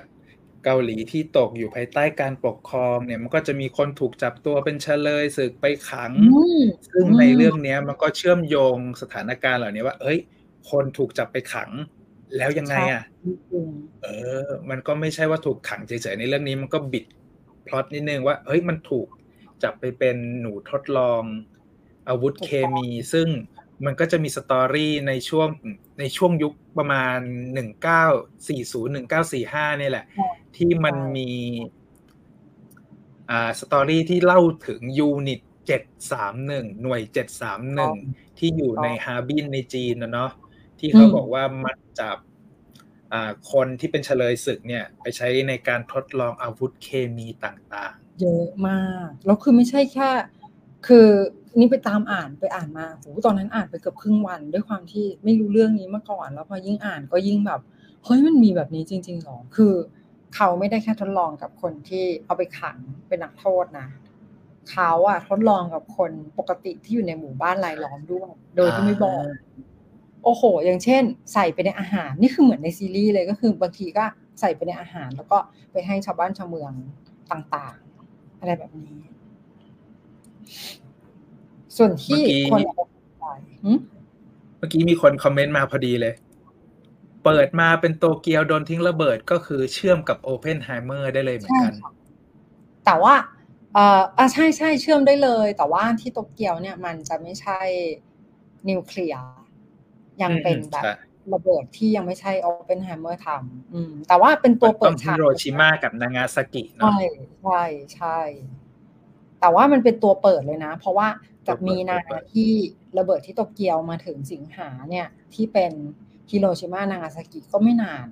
[0.64, 10.18] เกาหลีที่ตกอยู่ภายใต้การปกครองเนี่ยมันก็จะมีคนถูกจับตัวเป็นเชลยศึกไปขังอืมซึ่งอืมในเรื่องเนี้ยมันก็เชื่อมโยงสถานการณ์เหล่านี้ว่า เอ้ย
[10.70, 11.70] คนถูกจับไปขัง
[12.36, 13.02] แล้วยังไงอะ
[14.02, 14.08] เอ
[14.44, 17.04] อ มันก็ไม่ใช่ว่าถูกขังเฉยๆในเรื่องนี้มันก็บิด
[17.66, 19.08] พล็อตนิดนึงว่าเฮ้ยมันถูก
[19.62, 21.22] จับไปเป็นหนูทดลอง
[22.08, 23.28] อาวุธเคมี ซึ่ง
[23.84, 25.48] มันก็จะมีสตอรี่ในช่วง
[25.98, 27.18] ในช่วงยุคประมาณ
[27.54, 28.04] หนึ่งเก้า
[28.48, 30.06] สี่ศูนย์หนึ่งเก้าสี่ห้านี่แหละ
[30.56, 31.30] ที่มันมี
[33.30, 37.92] อ่า story ที่เล่าถึง Unit เจ็ดสามหนึ่งหน่วยเจ็ดสามหนึ่ง
[38.38, 40.30] ที่อยู่ในฮาร์บินในจีนนะเนาะ
[40.78, 42.16] ที่เขาบอกว่ามันจับ
[43.52, 50.10] คนที่เป็นเชลยศึกเนี่ย ไปใช้ในการทดลองอาวุธเคมีต่างๆ เยอะมาก แล้วคือไม่ใช่แค่
[50.86, 51.08] คือ
[51.58, 57.60] นี่ไปตามอ่านไปอ่านมาโหตอนนั้นอ่านไปเกือบครึ่งวัน ด้วยความที่ไม่รู้เรื่องนี้มาก่อน แล้วพอยิ่งอ่านก็ยิ่งแบบ
[58.04, 59.74] เฮ้ยมันมีแบบนี้จริงๆหรอคือ
[60.34, 62.76] เขาไม่ได้แค่ทดลองกับคนที่เอาไปขัง
[63.08, 63.88] เป็นนักโทษนะ
[64.70, 69.22] เขาอะทดลองกับคนปกติที่อยู่ในหมู่บ้านรายล้อมด้วย โดยที่ไม่บอก
[70.24, 71.02] โอ้โห อย่างเช่น
[71.34, 74.04] ใส่ไปในอาหารนี่คือเหมือนในซีรีส์เลยก็คือบางทีก็
[74.40, 75.38] ใส่ไปในอาหาร แล้วก็
[75.72, 76.72] ไปให้ชาวบ้านชาวเมือง
[77.32, 78.96] ต่างๆ อะไรแบบนี้
[81.76, 82.22] ส่วนที่
[82.52, 82.60] คน
[84.58, 86.14] เมื่อกี้มีคนคอมเมนต์มาพอดีเลย
[87.24, 91.72] เปิดมาเป็นโตเกียวโดนทิ้งระเบิดก็คือเชื่อมกับโอเพนไฮเมอร์ได้เลยเหมือนกัน
[92.84, 93.14] แต่ว่า
[93.74, 97.60] เอ่ออ่าใช่ใช่เชื่อมได้เลย แต่ว่าที่โตเกียวเนี่ยมันจะไม่ใช่
[98.68, 99.24] นิวเคลียร์
[100.22, 100.84] ยังเป็นแบบ
[101.34, 107.00] ระเบิดที่ยังไม่ใช่โอเปนไฮเมอร์ทำอืมแต่ว่าเป็นตัวเปิดฉากฮิโรชิมากับนางาซากิเนาะใช่
[107.42, 107.62] ใช่
[107.94, 108.18] ใช่
[109.40, 111.08] แต่ว่ามันเป็นตัวเปิดเลยนะ เพราะว่า
[111.46, 111.98] จากมีนา
[112.32, 112.52] ที่
[112.98, 115.72] ระเบิดที่โตเกียวมาถึงสิงหาเนี่ย ที่เป็น
[116.30, 118.06] ฮิโรชิมานางาซากิก็ไม่นาน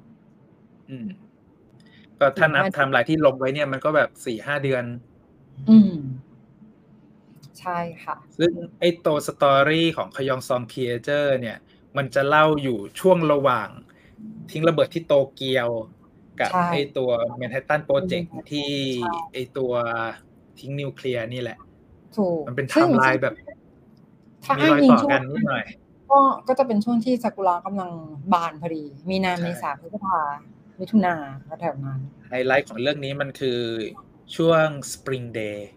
[0.91, 1.07] อืม
[2.19, 4.85] ก็ถ้านับทำลายที่ลงไว้เนี่ยมันก็แบบสี่ห้าเดือน
[5.71, 5.93] อืม
[7.61, 11.59] ใช่ค่ะ ซึ่งไอ้ตัว story ของคยองซอง Creature เนี่ย
[11.97, 13.69] มันจะเล่าอยู่ช่วงระหว่าง
[14.51, 15.69] ทิ้งระเบิดที่โตเกียว
[16.41, 18.71] กับไอ้ตัว Manhattan Project ที่
[19.33, 19.73] ไอ้ตัว
[20.61, 21.59] ทิ้งนิวเคลียร์นี่แหละ
[22.17, 23.35] ถูกมันเป็นไทม์ไลน์แบบ
[24.59, 25.65] มีรอยต่อกันนิดหน่อย
[26.11, 27.91] ก็ก็จะเป็นช่วงที่ซากุระกำลัง
[28.33, 30.19] บานพอดี มีนาเมษาพฤษภา
[30.81, 31.15] มิถุนา
[31.61, 33.59] แถวนั้นไฮไลท์ของเรื่องนี้มันคือ
[34.37, 35.71] ช่วง spring day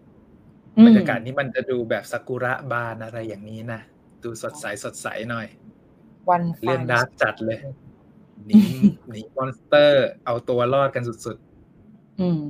[0.86, 3.82] บรรยากาศนี้มันจะดูแบบซากุระบานอะไรอย่างนี้นะ
[4.24, 5.48] ดูสดใสสดใสหน่อย
[6.30, 7.60] วันเรื่อง darkจัดเลย
[8.46, 8.62] หนี
[9.10, 12.44] หนี monster เอาตัวรอดกันสุดๆอืม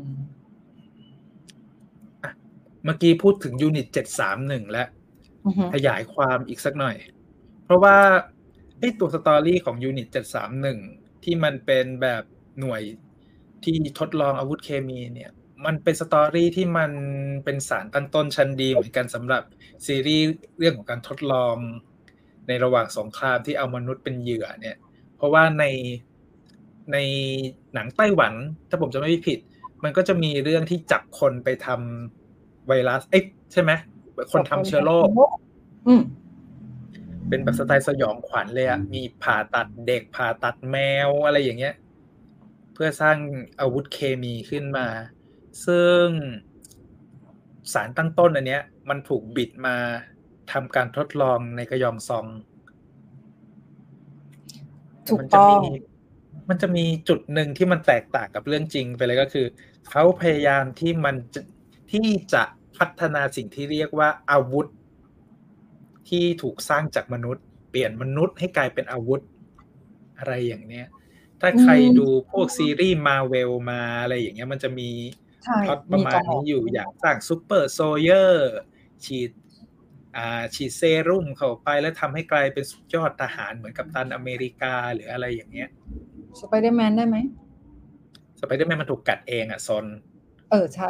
[2.84, 4.88] เมื่อกี้พูดถึง Unit เจ็ดสามหนึ่งแล้ว
[5.74, 6.96] ขยายความอีกสักหน่อย
[7.66, 7.98] เพราะว่า
[8.80, 10.80] ไอ้ตัว story ของ Unit เจ็ดสามหนึ่ง
[11.24, 12.24] ที่มันเป็นแบบ
[12.60, 12.82] หน่วย
[13.64, 15.32] ที่ทดลองอาวุธเคมีเนี่ย
[15.66, 16.92] มันเป็น story ที่มัน
[17.44, 19.44] เป็นสารตั้งต้นชั้นดีเหมือนกันสำหรับ
[19.86, 20.26] ซีรีส์
[20.58, 21.56] เรื่องของการทดลอง
[22.48, 24.78] ในระหว่างสงครามที่เอามนุษย์เป็นเหยื่อเนี่ย
[25.18, 25.66] เพราะว่าใน
[26.94, 26.98] ใน
[27.74, 28.34] หนังไต้หวัน
[28.70, 29.40] ถ้าผมจะไม่ผิด
[29.84, 33.72] มันก็จะมีเรื่องที่จับคนไปทำไวรัสเอ๊ะใช่ไหม
[34.32, 35.08] คนทำเชื้อโรค
[37.30, 40.78] เป็นแบบสไตล์สยองขวัญเลยอะมีผ่าตัดเด็กผ่าตัดแม
[41.08, 41.76] วอะไรอย่างเงี้ย
[42.74, 43.18] เพื่อสร้าง
[43.60, 44.88] อาวุธเคมีขึ้นมา
[45.66, 46.06] ซึ่ง
[47.74, 49.76] สารตั้งต้นอันเนี้ย มันถูกบิดมา
[50.52, 52.26] ทำการทดลองในกระยองซอง
[55.10, 55.60] ถูกต้อง
[56.50, 59.46] มันจะมีจุดหนึ่งที่มันแตกต่างกับเรื่องจริงไปเลยก็คือ
[59.90, 61.42] เขาพยายามที่มันจะ
[61.92, 62.44] ที่จะ
[62.78, 64.68] พัฒนาสิ่งที่เรียกว่าอาวุธ
[66.10, 69.22] ที่ถูกสร้างจากมนุษย์ เปลี่ยนมนุษย์ให้กลายเป็นอาวุธ
[70.18, 70.88] อะไรอย่างเนี้ย
[71.42, 74.90] ถ้าใครดูพวกซีรีส์มาเวลมาอะไรอย่างเงี้ย มันจะมี
[75.68, 78.54] พล็อตประมาณนี้อยู่อยากสร้าง super soldier
[79.06, 79.45] ฉีดอ่า
[80.56, 85.70] ฉีดเซรุ่มเข้าไปแล้วทำให้กลายเป็นสุดยอดทหารเหมือนกับกัปตันอเมริกาหรืออะไรอย่างเงี้ย
[86.40, 87.18] สไปเดอร์แมนได้ไหม
[88.40, 89.86] สไปเดอร์แมนมันถูกกัดเองอะซน
[90.52, 90.90] เออใช่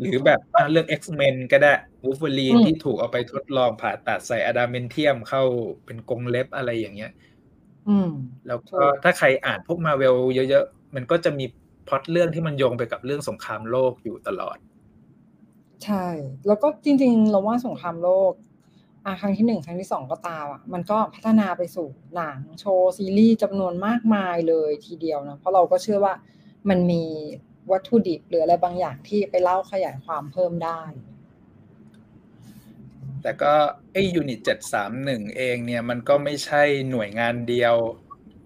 [0.00, 1.72] หรือแบบเรื่อง X-Men ก็ได้
[2.04, 5.42] วูฟเวอรีนที่ถูกเอาไปทดลองผ่าตัดใส่ adamantium เข้า
[5.84, 7.12] เป็นกรงเล็บอะไรอย่างเงี้ย
[7.88, 8.10] อืม
[8.48, 11.44] แล้วก็ถ้าใครอ่านพวกมาเวลเยอะๆ มันก็จะมี
[11.88, 14.58] พล็อตเรื่องที่มันโยงไปกับเรื่องสงครามโลกอยู่ตลอด
[15.84, 16.06] ใช่
[16.46, 18.32] แล้วก็จริง ๆ เราว่าสงครามโลก
[19.04, 26.14] อครั้งที่หนึ่งครั้งที่สองก็ตามอะ มันก็พัฒนาไปสู่หนังโชว์ซีรีส์จำนวนมากมายเลยทีเดียวนะ เพราะเราก็เชื่อว่า
[26.68, 27.04] มันมี
[27.70, 30.80] วัตถุดิบหรืออะไรบางอย่างที่ไปเล่าขยายความเพิ่มได้
[33.22, 33.52] แต่ก็
[33.92, 37.74] ไอยูนิตเจ็ดสามหนึ่งเองเนี่ย มันก็ไม่ใช่หน่วยงานเดียว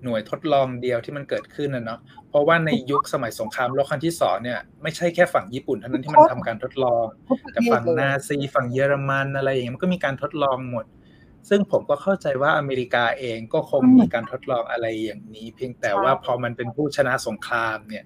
[0.04, 2.00] หน่วยทดลองเดียวที่มันเกิดขึ้นนะเนาะ
[2.36, 7.06] ราะว่าในยุคสมัยสงครามโลกครั้งที่สองเนี่ยไม่ใช่แค่ฝั่งญี่ปุ่นเท่านั้นที่มันทำการทดลอง
[7.52, 10.84] แต่ฝั่งนาซีฝั่งเยอรมันอะไรอย่างเงี้ยมันก็มีการทดลองหมด
[11.48, 18.04] ซึ่งผมก็เข้าใจว่าอเมริกาเองก็คงมีการทดลองอะไรอย่างนี้ เพียงแต่ว่าพอมันเป็นผู้ชนะสงครามเนี่ย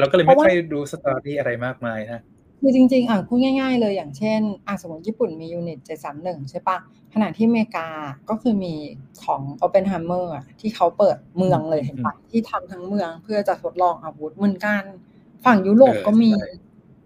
[0.00, 2.22] เราก็เลยไม่ค่อยดูสตอรี่อะไรมากมายนะ
[2.64, 5.78] คือจริงๆอะพูดง่ายๆ เลยอย่างเช่นอะสมมติญี่ปุ่นมียูนิต
[6.14, 6.76] 731 ใช่ปะ
[7.14, 7.88] ขณะที่อเมริกา
[8.30, 8.74] ก็คือมี
[9.24, 14.82] ของ Oppenheimer อะที่เขาเปิดเมืองเลยเห็นปะที่ทำทั้งเมืองเพื่อจะทดลองอาวุธเหมือนกัน
[15.44, 16.30] ฝั่งยุโรปก็มี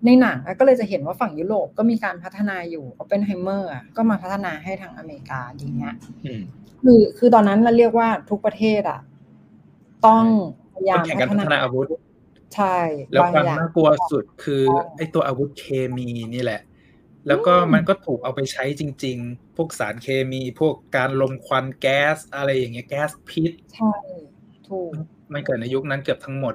[0.07, 5.95] ในหนังก็เลยจะเห็นว่าฝั่งยุโรปก็มีการพัฒนาอยู่ Oppenheimer อะก็มาพัฒนาให้ทางอเมริกาอย่างเงี้ย
[6.83, 9.01] คือคือตอนนั้นเราเรียกว่าทุกประเทศอะ
[10.07, 10.25] ต้อง
[10.75, 11.87] พยายามแข่งกันพัฒนาอาวุธ
[12.55, 12.79] ใช่
[13.13, 14.63] แล้วความน่ากลัวสุดคือ
[14.97, 15.65] ไอ้ตัวอาวุธเค
[15.97, 16.61] มีนี่แหละ
[17.29, 23.93] แล้วก็มันก็ถูกเอาไปใช้จริง ๆ พวกสารเคมี พวกการลมควันแก๊ส อะไรอย่างเงี้ยแก๊สพิษใช่
[24.69, 24.91] ถูก
[25.33, 26.55] มันเกิดในยุคนั้นเกือบทั้งหมด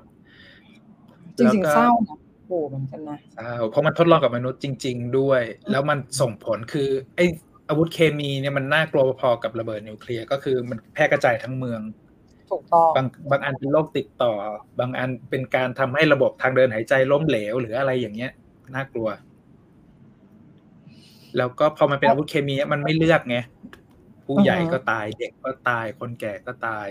[1.38, 2.18] จริงๆเศร้านะ
[2.48, 7.26] โหเหมือนกันนะเศร้าเพราะมันทดลองกับมนุษย์จริง ๆ ด้วย แล้วมันส่งผลคือ ไอ้
[7.70, 11.82] อาวุธเคมีเนี่ยมันน่ากลัวพอกับระเบิดนิวเคลียร์ก็คือมันแพร่กระจายทั้งเมือง
[12.52, 14.34] ถูกต้องบางบางอันเป็นโรคติดต่อ
[14.80, 18.32] บางอันเป็นการทำให้ระบบทางเดินหายใจล้มเหลว หรืออะไรอย่างเงี้ย
[18.76, 19.10] น่ากลัว
[21.38, 23.38] แล้วก็พอมันเป็นอาวุธเคมีมันไม่เลือกไง
[24.26, 26.88] ผู้ใหญ่ก็ตายเด็กก็ตายคนแก่ก็ตาย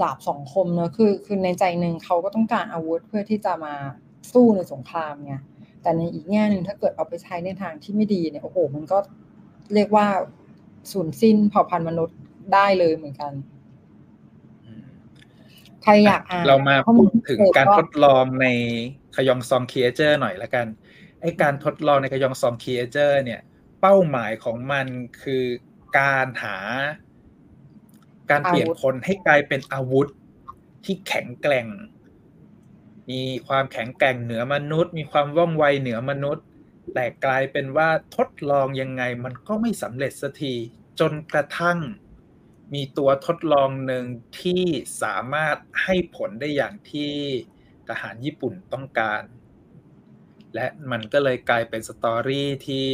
[0.00, 3.74] ดาบสองคมเนอะคือ คือในใจหนึ่งเขาก็ต้องการอาวุธเพื่อที่จะมา
[4.32, 5.34] สู้ในสงครามไง
[5.82, 8.98] แต่ในอีกแง่หนึ่งถ้าเกิดเอาไปใช้ในทางที่ไม่ดีเนี่ยโอ้โห มันก็
[9.74, 10.06] เรียกว่า
[10.92, 12.18] สูญสิ้นเผ่าพันธุ์มนุษย์
[12.52, 13.32] ได้เลยเหมือนกัน
[15.82, 18.46] ใครอยากอ่านเรามาพูดถึงการทดลองใน
[19.16, 20.66] คยองซอง Creature หน่อยละกัน
[21.20, 23.40] ไอการทดลองในคยองซอง Creature เนี่ย
[23.80, 24.86] เป้าหมายของมัน
[25.22, 25.44] คือ
[25.98, 26.56] การหา
[28.30, 30.08] การเปลี่ยนคนให้กลายเป็นอาวุธ
[30.84, 31.66] ที่แข็งแกร่ง
[33.10, 36.44] มีความแข็งแกร่งเหนือมนุษย์ มีความว่องไวเหนือมนุษย์
[36.94, 40.54] แต่กลายเป็นว่าทดลองยังไงมันก็ไม่สำเร็จสักที
[41.00, 41.78] จนกระทั่ง
[42.74, 44.04] มีตัวทดลองหนึ่ง
[44.40, 44.62] ที่
[45.02, 47.12] สามารถให้ผลได้อย่างที่
[47.88, 49.22] ทหารญี่ปุ่นต้องการ
[50.54, 52.88] และมันก็เลยกลายเป็นสตอรี่ที่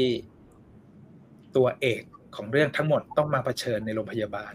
[1.56, 2.02] ตัวเอก
[2.36, 4.54] ของเรื่องทั้งหมดต้องมาเผชิญในโรงพยาบาล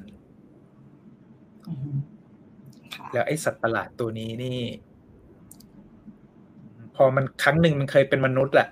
[3.13, 4.61] แล้วไอ้สัตว์ประหลาดตัวนี้นี่
[6.95, 8.69] พอมันครั้งหนึ่งมันเคยเป็นมนุษย์แหละ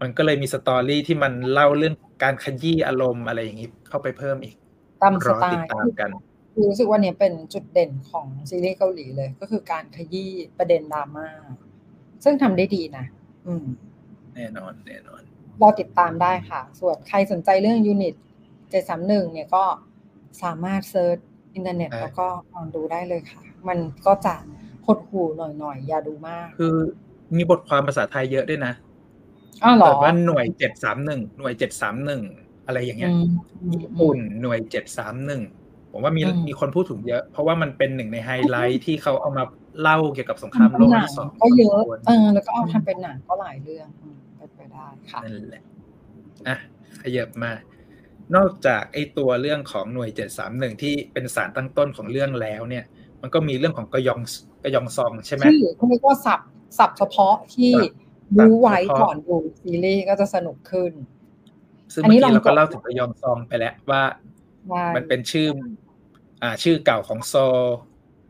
[0.00, 4.56] มันก็เลยมี story ที่มันเล่าเรื่องการขยี้อารมณ์อะไรอย่างนี้เข้าไปเพิ่มอีก
[5.02, 6.10] ตามสไตล์รอติดตามกัน
[6.68, 11.28] รู้สึกว่าเนี่ยเป็นจุดเด่นของซีรีส์เกาหลีเลย ก็คือการขยี้ประเด็นดราม่า
[12.24, 13.04] ซึ่งทำได้ดีนะ
[13.46, 13.66] อืม
[14.34, 15.22] แน่นอนแน่นอน
[15.60, 18.14] รอติดตามได้ค่ะ ส่วนใครสนใจเรื่อง Unit
[18.74, 19.64] 731เนี่ยก็
[20.42, 21.18] สามารถ search
[21.54, 24.34] อินเทอร์เน็ตใช่แล้วก็ลองดูได้เลยค่ะ มันก็จะ
[24.86, 26.74] หดหูหน่อยๆ อย่าดูมาก คือ
[27.36, 28.72] มีบทความภาษาไทยเยอะด้วยนะ
[29.64, 32.22] อ้าวเหรอเกิดว่าหน่วยเจ็ดสามหนึ่งหน่วยเจ็ดสามหนึ่ง
[32.66, 33.28] อะไรอย่างเงี้ยอืม
[33.82, 35.42] ญี่ปุ่นหน่วยเจ็ดสามหนึ่ง
[35.92, 39.44] ผมว่ามีอืมมีคนพูดถึงเยอะ เพราะว่ามันเป็นหนึ่งในไฮไลท์ที่เขาเอามา
[39.80, 45.62] เล่าเกี่ยวกับสงครามโลกหนังที่สองก็เยอะพสมควรเออแล้วก็เอาทำเป็นหนังก็หลายเรื่องอืมเป็นไปได้ค่ะนั่นแหละ
[46.48, 46.56] อะ
[47.02, 47.52] ขยับมา
[48.36, 52.84] นอกจากไอ้ตัวเรื่องของหน่วยเจ็ดสามหนึ่งที่เป็นสารตั้งต้นของเรื่องแล้วเนี่ย
[53.22, 54.20] มันก็มีเรื่องของกยอง
[54.64, 56.40] กยองซองใช่ไหมชื่อเขาเรียกว่าสับ
[56.78, 57.92] สับเฉพาะที่สับ
[58.38, 60.92] รู้ไว้เฉพาะก่อนดูซีรีส์ก็จะสนุกขึ้น
[61.92, 64.02] ซึ่งอันนี้เมื่อกี้เราก็ลองกดเล่าถึงกยองซองไปแล้วว่า
[64.72, 65.48] ว่ามันเป็นชื่อ
[66.42, 67.60] อ่า ชื่อเก่าของโซล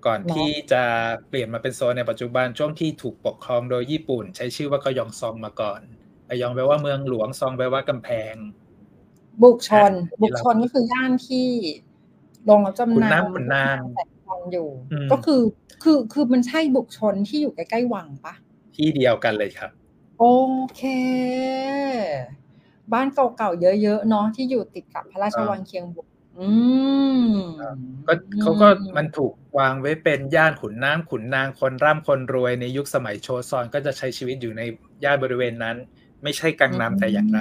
[0.07, 0.83] ก่อนเนอะที่จะ
[1.29, 5.81] เปลี่ยนมาเป็นโซลในปัจจุบันช่วงที่ถูกปกครองโดยญี่ปุ่น ใช้ชื่อว่ากยองซองมาก่อน
[6.29, 8.35] กยองแปลว่าเมืองหลวงซองแปลว่ากำแพง
[9.43, 11.49] บุกชนอะบุกชนก็คือย่านที่
[12.49, 15.43] ลงรับจำขุนนำน้ำขุนนางแต่ชนอยู่อืมก็คือ
[15.83, 18.35] คือคือมันใช่บุกชนที่อยู่ใกล้ๆวังปะ
[18.77, 19.71] ที่เดียวกันเลยครับ
[20.19, 20.25] โอ
[20.77, 20.83] เค
[22.93, 26.07] บ้านเก่าๆเยอะๆเนาะที่อยู่ติดกับพระราชวังเคียงบุก
[26.41, 26.49] อื
[27.27, 27.31] ม
[28.07, 34.63] ก็เขาก็มันถูกวางไว้เป็นย่านขุนน้ำขุนนางคนร่ำคนรวยในยุคสมัยโชซอนก็จะใช้ชีวิตอยู่ใน
[35.05, 35.77] ย่านบริเวณนั้น
[36.23, 37.41] ไม่ใช่กังนัมแต่อย่างไร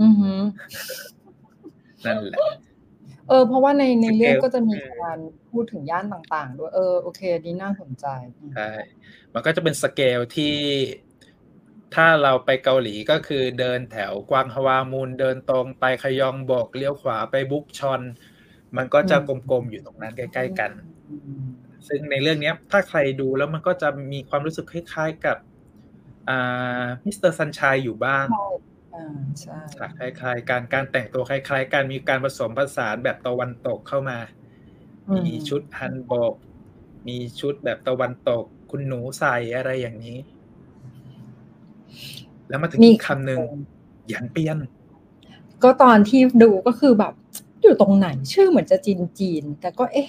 [0.00, 0.40] อือหือ
[2.04, 2.38] นั่นแหละ
[3.28, 5.18] เออ เพราะว่าในในเรื่องสเกลก็จะมีการ
[5.50, 8.06] พูดถึงย่านต่างๆด้วยเออโอเคดีน่าสนใจ
[8.38, 8.70] อืมใช่
[9.34, 10.54] มันก็จะเป็นสเกลที่
[11.94, 18.02] ถ้าเราไปเกาหลีก็คือเดินแถวควางฮวามุนเดินตรงไปคยองบกเลี้ยวขวาไปบุกชอน
[18.76, 20.72] มันก็จะกลมๆอยู่ตรงนั้นใกล้ ๆ กัน
[21.08, 21.42] อืม
[21.88, 25.36] ซึ่งในเรื่องเนี้ยถ้าใครดูแล้วมันก็จะมีความรู้สึกคล้าย ๆกับ
[26.28, 26.32] อ่า
[27.04, 27.32] Mr.
[27.32, 28.26] Sunshine อยู่บ้าง
[28.92, 29.02] อ่า
[29.40, 34.18] ใช่ฉากคล้าย ๆ การการแต่งตัวคล้าย ๆกันมีการผสมผสานแบบตะวันตกเข้ามา
[35.06, 36.34] อืมมีชุดฮันบก
[37.08, 40.18] มีชุดแบบตะวันตก คุณหนูใส่อะไรอย่างนี้
[42.52, 43.38] แล้วมาถึงมีอีกคำหนึ่ง
[44.08, 44.58] หยันเปียน
[45.62, 47.14] ก็ตอนที่ดูก็คือแบบ
[47.62, 50.08] อยู่ตรงไหนชื่อเหมือนจะจีนจีน แต่ก็เอ๊ะ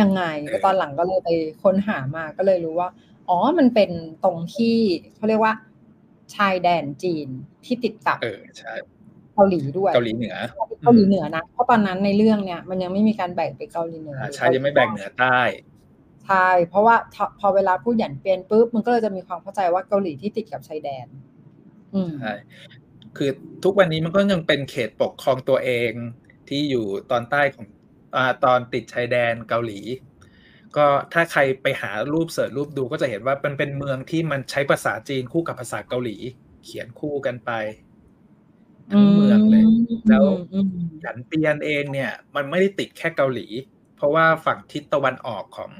[0.00, 0.22] ยังไง
[0.52, 1.28] ก็ตอนหลังก็เลยไป
[1.62, 2.88] ค้นหามาก็เลยรู้ว่า
[3.28, 3.90] อ๋อมันเป็น
[4.24, 4.76] ตรงที่
[5.16, 5.54] เขาเรียกว่า
[6.34, 7.28] ชายแดนจีน
[7.64, 8.72] ที่ติดกับเออใช่
[9.34, 10.36] เกาหลีด้วยเกาหลีเหนือ
[10.82, 15.38] เกาหลีเหนือนะเพราะตอนนั้นในเรื่องเนี่ย มันยังไม่มีการแบ่งเป็นเกาหลีเหนืออ่าใช่ยังไม่แบ่งเหนือใต้
[16.26, 21.35] ใช่เพราะว่าพอพอเวลาพูดหยันเปลี่ยนปุ๊บมันก็เลยจะมีความเข้าใจว่าเกาหลีที่ติดกับชายแดนอืม
[22.20, 22.32] ใช่
[23.16, 23.30] คือ
[23.64, 25.92] ทุกวันนี้มันก็ยังเป็นเขตปกครองตัวเอง
[26.48, 27.66] ที่อยู่ตอนใต้ของ
[28.16, 29.80] อ่าตอนติดชายแดนเกาหลี
[30.76, 36.16] ก็ถ้าใครไปหารูปเสิร์ชรูปดูก็จะเห็นว่ามันเป็นเมืองที่มันใช้ภาษาจีนคู่กับภาษาเกาหลี
[36.64, 37.50] เขียนคู่กันไป
[38.90, 39.64] ทั้งเมืองเลย
[40.08, 40.68] แล้วอืม
[41.00, 43.46] หยันเปียนเองเนี่ย มันไม่ได้ติดแค่เกาหลี
[43.96, 45.72] เพราะว่าฝั่งทิศตะวันออกของ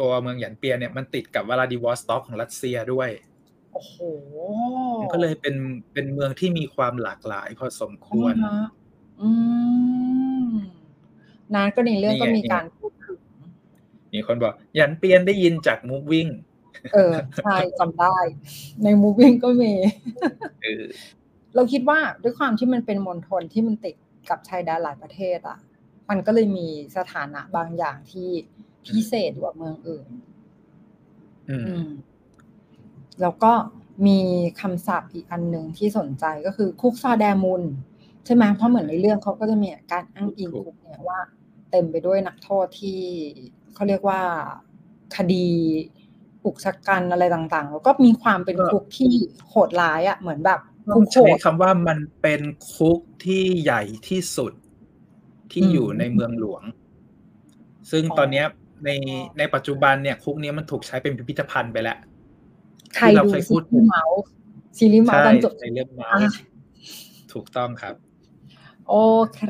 [0.00, 3.10] ตัวเมืองหยันเปียนเนี่ยมันติดกับวลาดิวอสต็อกของรัสเซียด้วย
[3.72, 3.96] โอ้โห
[5.00, 5.54] มันก็เลยเป็น
[5.92, 8.68] เป็นเมืองที่มีความหลากหลายพอสมควรอ่าฮะ
[9.22, 9.30] อื
[10.46, 10.50] ม
[11.54, 13.18] นานก็ในเรื่องก็นี่ไงมีการพูดถึง
[14.14, 16.28] มีคนบอกหยันเปียนได้ยินจากมูฟวิ่ง
[16.94, 17.12] เออ
[17.44, 18.16] ใช่จำได้
[18.84, 19.72] ในมูวิ่งก็มี
[20.62, 20.84] เออ
[21.54, 23.96] เราคิดว่าด้วยความที่มันเป็นมณฑลที่มันติด
[24.30, 25.58] กับชายแดนหลายประเทศอะ
[26.10, 28.28] มันก็เลยมีสถานะบางอย่างที่
[28.94, 30.06] พิเศษกว่าเมืองอื่น
[31.48, 31.88] อืมอืม
[33.22, 33.52] แล้วก็
[34.06, 34.18] มี
[34.60, 37.62] คำศัพท์อีกอันหนึ่งที่สนใจก็คือคุกซอแดมุน
[38.24, 41.20] ใช่ไหมเพราะเหมือนในเรื่องเขาก็จะมีการอ้างอิงถูกคุกเนี่ยว่า
[41.70, 43.00] เต็มไปด้วยนักโทษที่
[43.74, 44.20] เขาเรียกว่า
[45.16, 45.48] คดี
[46.44, 49.12] อุกชะกันอะไรต่างๆ แล้วก็มีความเป็นคุกที่
[49.48, 50.60] โหดร้ายอะเหมือนแบบ
[50.90, 52.40] ต้คุองกโหใช้ดคำว่ามันเป็น
[52.72, 54.52] คุกที่ใหญ่ที่สุด
[55.52, 56.62] ที่อืมอยู่ในเมืองหลวง
[57.90, 58.46] ซึ่งอ๋อตอนเนี้ย
[58.84, 58.90] ใน
[59.38, 61.98] ในปัจจุบันเนี่ยคุกเนี้ยมันถูกใช้เป็นพิพิธภัณฑ์ไปแล้ว
[62.96, 64.22] ใครที่เราดูเคยซีพูดรีส์เมาส์
[64.78, 66.38] ซีรีส์เมาส์ใช่ตอนจบในเรื่องเมาอะส์
[67.32, 67.94] ถูกต้องครับ
[68.88, 68.94] โอ
[69.32, 69.40] เค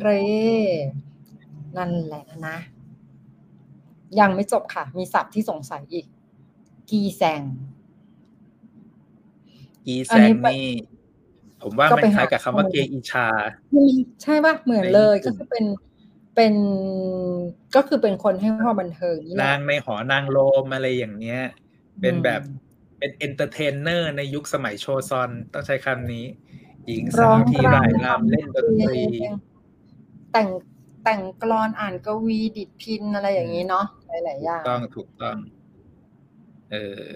[1.76, 2.56] นั่นแหละนะ
[4.20, 6.06] ยังไม่จบค่ะ มีศัพท์ที่สงสัยอีก
[6.90, 7.42] กีแซง
[9.86, 10.66] อีแซอันนี้งไปนี่
[11.62, 13.26] ผมว่าก็มันไปคล้ายหากับคำว่าข้อมูลเกอีชา
[14.22, 15.64] ใช่ปะเหมือนในเลยญี่ปุ่นก็คือเป็น
[16.34, 16.54] เป็น
[17.76, 21.42] ก็คือเป็นคนให้ความบันเทิงนี่แหนาละงในหอนางโรมอะไรอย่างเงี้ย
[22.00, 22.40] เป็นแบบ
[23.02, 26.24] เป็นเอนเตอร์เทนเนอร์ในยุคสมัยโชซอนต้องใช้คำนี้
[26.86, 29.02] หญิงร้สาอวงที่ร่ายรำเล่นดนตรี
[30.32, 30.48] แต่ง
[31.04, 35.36] แต่งกลอนอ่านกวีดิดพินอะไรอย่างนี้เนาะหลายๆอย่างต้องถูกต้อง
[36.72, 36.76] เอ
[37.08, 37.10] อ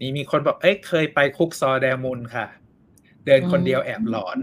[0.00, 2.46] นี่มีคนบอกเอ้ยเคยไปคุกซอแดมุนค่ะ
[3.26, 4.38] เดินคนเดียวแอบหลอน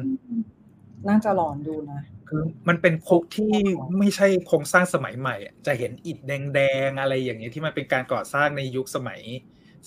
[1.07, 3.53] น่าจะหลอนดูนะคือมันเป็นคุกที่
[3.99, 9.21] ไม่ใช่โครงสร้างสมัยใหม่อะจะเห็นอิฐแดงๆอะไรอย่างเงี้ยที่มันเป็นการก่อสร้างในยุคสมัย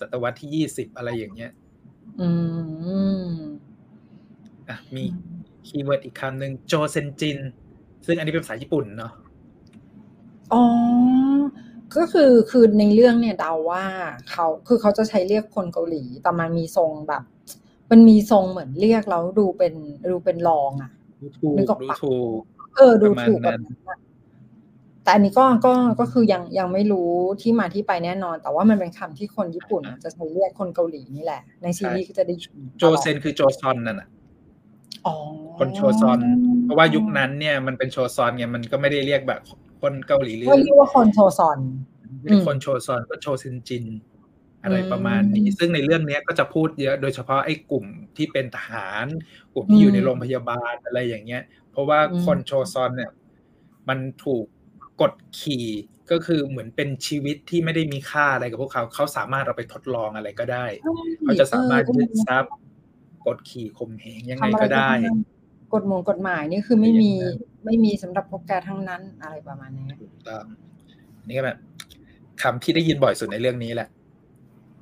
[0.01, 1.53] ศตวรรษที่ยี่สิบอะไรอย่างเงี้ย
[2.21, 2.29] อื
[3.25, 3.29] ม
[4.69, 5.05] อะมี
[5.67, 7.39] keyword อีกคำหนึ่ง朝鮮人
[8.07, 9.13] ซึ่งอันนี้เป็นภาษาญี่ปุ่นเนาะ
[10.53, 10.63] อ๋อ
[11.97, 13.85] ก็คือคือในเรื่องเนี่ยเดาว่า
[14.31, 17.23] เขาคือเขาจะใช้เรียกคนเกาหลี แต่มันมีทรงแบบ
[17.91, 19.75] มันมีทรงเหมือนเรียกแล้วดูเป็น
[20.11, 20.91] ดูเป็นรองอะ
[21.21, 22.41] ดูถูกนึกออกดูปะถูก
[22.77, 23.99] เออดูถูกปแบระมาณบนั้นนั้นอะ
[25.03, 27.11] แต่อันนี้ก็ก็ก็คือยังยังไม่รู้
[27.43, 34.09] ที่มาที่ไปแน่นอน แต่ว่ามันเป็นคำที่คนญี่ปุ่นอะจะใช้เรียกคนเกาหลีนี่แหละ ในซีรีส์ก็จะได้ยินโจเซนคือโจซอนนั่นน่ะ
[35.07, 35.15] อ๋อ
[35.59, 36.21] คนโชซอน
[36.65, 39.41] เพราะว่ายุคนั้นเนี่ยมันเป็นโชซอนไงมันก็ไม่ได้เรียกแบบ
[39.81, 41.59] คนเกาหลีหรือก็เรียกว่าคนโชซอน
[42.21, 43.85] ไม่ได้คนโชซอนก็โชเซนจิน
[44.65, 47.85] อะไรประมาณนี้อืมซึ่งในเรื่องเนี้ยก็จะพูดเยอะโดยเฉพาะไอ้กลุ่ม
[48.17, 49.07] ที่เป็นทหาร
[49.55, 53.11] กลุ่มที่อยู่ในอืมโรงพยาบาลอะไรอย่างเงี้ย เพราะว่าอืมคนโชซอนเนี่ย
[53.89, 54.47] มันถูก
[55.01, 55.67] กดขี่
[56.11, 60.67] ก็คือเหมือนเป็นชีวิตที่ไม่ได้มีค่าอะไรกับพวกเขา เขาสามารถเราไปทดลองอะไรก็ได้
[61.23, 62.55] เขาจะสามารถยึดทรัพย์
[63.27, 65.19] กดขี่ข่มเหงยังไงทำอะไรก็ได้ทั้งนั้น
[65.75, 70.45] กฎหมงกฎหมายนี่คือไม่มีอย่างนั้นไม่มีสำหรับพวกแกทั้งนั้นอะไรประมาณนี้ถูกต้อง
[71.27, 71.59] นี่ก็แบบ
[72.43, 73.89] คำที่ได้ยินบ่อยสุดในเรื่องนี้แหละ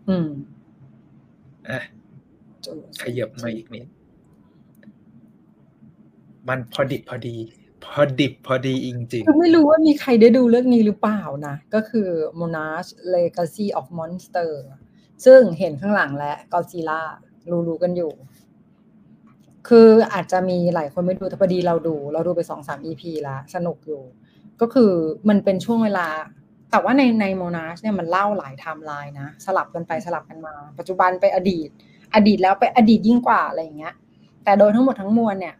[0.09, 0.29] อืม
[1.71, 1.81] อะ
[3.03, 3.87] ขยับมาอีกนิด
[6.49, 7.37] มันพอดิบพอดี
[7.93, 12.09] พอดิบพอดีจริงๆคือไม่รู้ว่ามีใครได้ดูเรื่องนี้หรือเปล่านะ ก็คือ
[12.41, 14.51] Monash Legacy of Monster
[15.25, 17.01] ซึ่งเห็นข้างหลังและ Godzilla
[17.69, 18.13] รู้ๆกันอยู่
[19.69, 24.03] คืออาจจะมีหลายคนไม่ดูแต่พอดีเราดู เราดูไปสองสาม EP ละสนุกอยู่
[24.61, 24.93] ก็คือ
[25.29, 26.09] มันเป็นช่วงเวลา
[26.71, 31.69] แต่ว่าในในโมนาชเนี่ยมันเล่าหลายไทม์ไลน์นะ สลับกันไปสลับกันมา ปัจจุบันไปอดีต
[32.15, 33.95] อดีตแล้วไปอดีตยิ่งกว่าอะไรอย่างเงี้ย
[34.45, 35.55] แต่โดยทั้งหมดทั้งมวลเนี่ย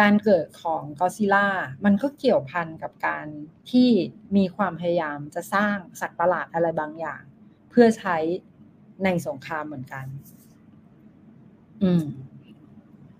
[0.00, 1.46] การเกิดของกอซิล่า
[1.84, 3.26] มันก็เกี่ยวพันกับการ
[3.70, 3.88] ที่
[4.36, 7.22] มีความพยายามจะสร้างสัตว์ประหลาดอะไรบางอย่าง
[7.70, 8.16] เพื่อใช้
[9.04, 10.06] ในสงครามเหมือนกัน
[11.82, 12.02] อืม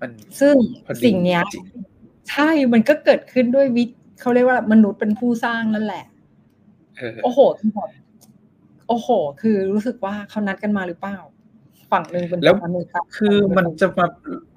[0.01, 0.11] มัน
[0.41, 0.55] ซึ่ง
[0.87, 1.65] พอดีสิ่งเนี้ยจริง
[2.31, 3.85] ใช่มันก็เกิดขึ้นด้วยวิ
[4.21, 6.05] เขาเรียกว่ามนุษย์เป็นผู้สร้างนั่นแหละ
[6.99, 7.91] เออโอ้โหคือแบบ
[8.89, 9.09] โอ้โห
[9.41, 11.19] คือรู้สึกว่าเขานัดกันมาหรือเปล่า
[11.93, 14.07] ฝั่งหนึ่งเป็นแล้วฝั่งอเมริกาคือมันจะมา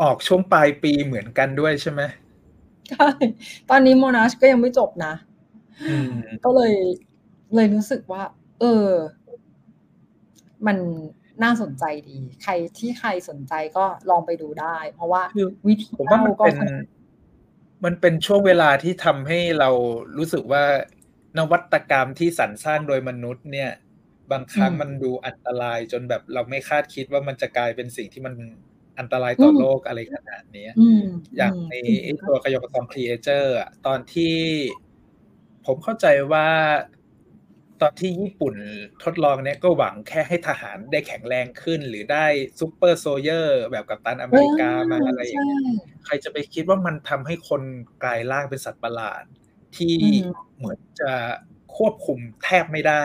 [0.01, 2.01] ออกช่วงปลายปีเหมือนกันด้วยใช่ไหม
[2.91, 3.09] ใช่
[3.69, 5.13] ตอนนี้โมนาชก็ยังไม่จบนะ
[5.89, 6.11] อืม
[6.45, 6.73] ก็เลย
[7.55, 8.23] เลยรู้สึกว่า
[8.59, 8.87] เออ
[10.67, 10.77] มัน
[11.43, 16.73] น่าสนใจดี ใครที่ใครสนใจก็ลองไปดูได้ เพราะว่าคือวิธีผมว่ามันเล่ก็เป็น
[17.83, 19.69] มันเป็นช่วงเวลาที่ทำให้เรา
[20.17, 20.63] รู้สึกว่า
[21.37, 23.71] นวัตกรรมที่สรรสร้างโดยมนุษย์เนี่ย
[24.33, 28.33] บางครั้งมันดูอันตรายจนแบบเราไม่คาดคิดว่ามันจะกลายเป็นสิ่งที่มัน
[28.99, 31.03] อันตรายต่อโลกอะไรขนาดเนี้ยอืม
[31.37, 31.73] อย่างมใน
[32.03, 34.35] ไอ้ตัวคยองซอง Creature อะตอนที่
[35.65, 36.47] ผมเข้าใจว่า
[37.81, 38.55] ตอนที่ญี่ปุ่น
[39.03, 42.25] ทดลองเนี่ยก็หวังแค่ให้ทหารได้แข็งแรงขึ้น หรือได้
[42.59, 45.73] super soldier แบบ Captain America มาอะไรอย่างเงี้ยใช่
[46.05, 47.61] ใครจะไปคิดว่ามันทำให้คน
[48.03, 49.23] กลายร่างเป็นสัตว์ประหลาด
[49.77, 50.23] ที่อืม
[50.57, 51.11] เหมือนจะ
[51.77, 53.03] ควบคุมแทบไม่ได้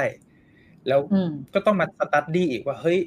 [0.89, 2.99] แล้วอืมก็ต้องมา study อีกว่าเฮ้ย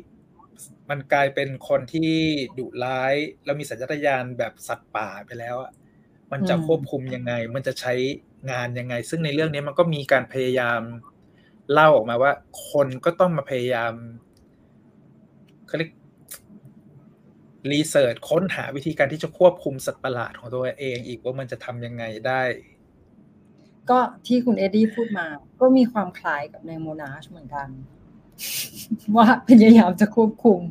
[0.90, 2.14] มันกลายเป็นคนที่
[2.58, 3.16] ดุร้าย
[3.46, 5.72] แล้วมีสัญชาตญาณแบบสัตว์ป่าไปแล้วอะ
[6.32, 7.94] มันจะอืมควบคุมยังไง มันจะใช้
[8.52, 10.82] งานยังไง ซึ่งในเรื่องนี้มันก็มีการพยายาม
[11.72, 12.32] เล่าออกมาว่า
[12.70, 13.94] คนก็ต้องมาพยายาม
[15.68, 15.92] เขาเรียก
[17.72, 22.42] รีเสิร์ชค้นหาวิธีการที่จะควบคุมสัตว์ประหลาดของตัวเองอีกว่ามันจะทำยังไงได้
[23.90, 25.26] ก็ที่คุณเอ็ดดี้พูดมา
[25.62, 27.68] ก็มีความคล้ายกับในโมนาชเหมือนกัน
[29.16, 30.62] ว่าพยายามจะควบคุม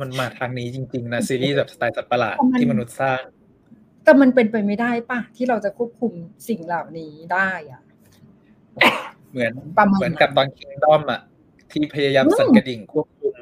[0.00, 3.20] มันมาทางนี้จริง ๆ นะ ซีรีส์แบบสไตล์สัตว์ประหลาดเพราะมันที่มนุษย์สร้าง
[4.04, 6.12] แต่มันเป็นไปไม่ได้ป่ะ ที่เราจะควบคุม
[6.48, 7.82] สิ่งเหล่านี้ได้อะ
[9.32, 11.20] เหมือนประมาณเหมือนกับตอนคิงดอมอะ
[11.72, 13.36] ที่พยายามอืมสั่นกระดิ่งควบคุม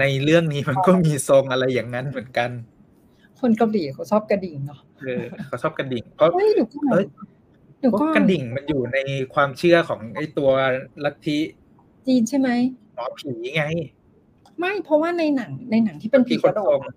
[0.00, 2.50] ในเรื่องนี้มันก็มีทรงอะไรอย่างนั้นเหมือนกัน
[3.40, 6.28] คนเกาหลีเขาชอบกระดิ่งเนาะเออเขาชอบกระดิ่งเพราะ
[7.78, 8.98] เฮ้ยเดี๋ยวก่อนเอ้ยเดี๋ยวเพก่อราะนกระดิ่งมันอยู่ใน
[9.34, 10.50] ความเชื่อของไอ้ตัว
[11.04, 11.38] ลัทธิ
[12.06, 12.48] จีนใช่ไหม
[12.94, 13.64] หมอผีไง
[14.58, 16.94] ไม่เพราะว่าในหนังในหนังที่เป็นผีที่คกนระโดทรดงอะ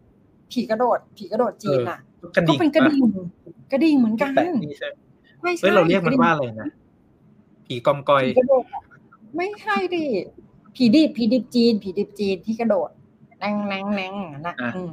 [0.51, 1.99] ผีกระโดดผีกระโดดจีนอะ
[2.36, 3.03] กระก็ดิ่งเป็นกระดิ่ง
[3.71, 4.93] กระดิ่งเหมือนกันแปลกนี่ใช่ไหม
[5.41, 6.69] ไม่ใช่เฮ้ยเราเรียกมันว่าอะไรนะ
[7.65, 8.82] ผีกองกอยผีกระโดดอะ
[9.38, 10.05] ไม่ใช่ดิ
[10.75, 12.89] ผีดิบผีดิบจีน ผีดิบจีนที่กระโดด
[13.39, 14.91] แนงแนงแนงอย่างนั้นนะอืม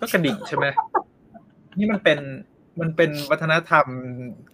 [0.00, 0.66] ก็กระดิ่งใช่ไหม
[1.78, 2.18] นี่มันเป็น
[2.80, 3.86] มันเป็นวัฒนธรรม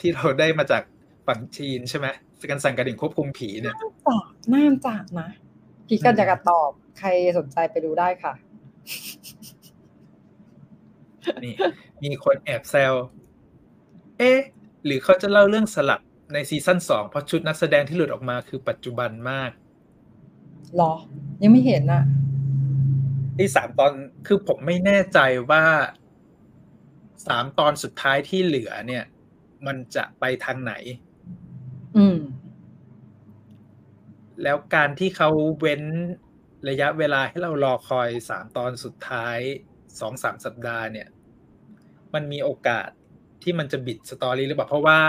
[0.01, 0.83] ที่เราได้มาจาก
[1.27, 2.07] ฝั่งจีนใช่ไหม
[2.51, 5.29] การสั่งกระดิ่งควบคุมผีเนี่ยจากน่าจากนะ
[5.87, 7.09] พี่ก็จะกระตอบใคร
[7.39, 8.33] สนใจไปดูได้ค่ะ
[11.45, 11.55] นี่
[12.05, 12.93] มีคนแอบแซว
[14.19, 14.39] เอ๊ะ
[14.85, 16.01] หรือเขาจะเล่าเรื่องสลับ
[16.33, 19.51] ในซีซั่นสองเพราะชุดนักแสดงที่หลุดออกมาคือปัจจุบันมาก
[20.77, 20.93] หรอ
[21.43, 22.05] ยังไม่เห็นอะ
[23.39, 23.93] ที่สามตอน
[24.27, 25.19] คือผมไม่แน่ใจ
[25.51, 25.63] ว่า
[27.27, 29.05] สามตอนสุดท้ายที่เหลือเนี่ย
[29.67, 30.75] มันจะไปทางไหน
[31.97, 32.19] อืม
[34.43, 35.29] แล้วการที่เขา
[35.61, 35.83] เว้น
[36.69, 39.39] ระยะเวลาให้เรารอคอยสามตอนสุดท้าย
[40.01, 41.09] สองสามสัปดาห์เนี่ย
[42.15, 42.89] มันมีโอกาส
[43.43, 45.01] ที่มันจะบิดสตอรี่หรือเปล่าเพราะว่า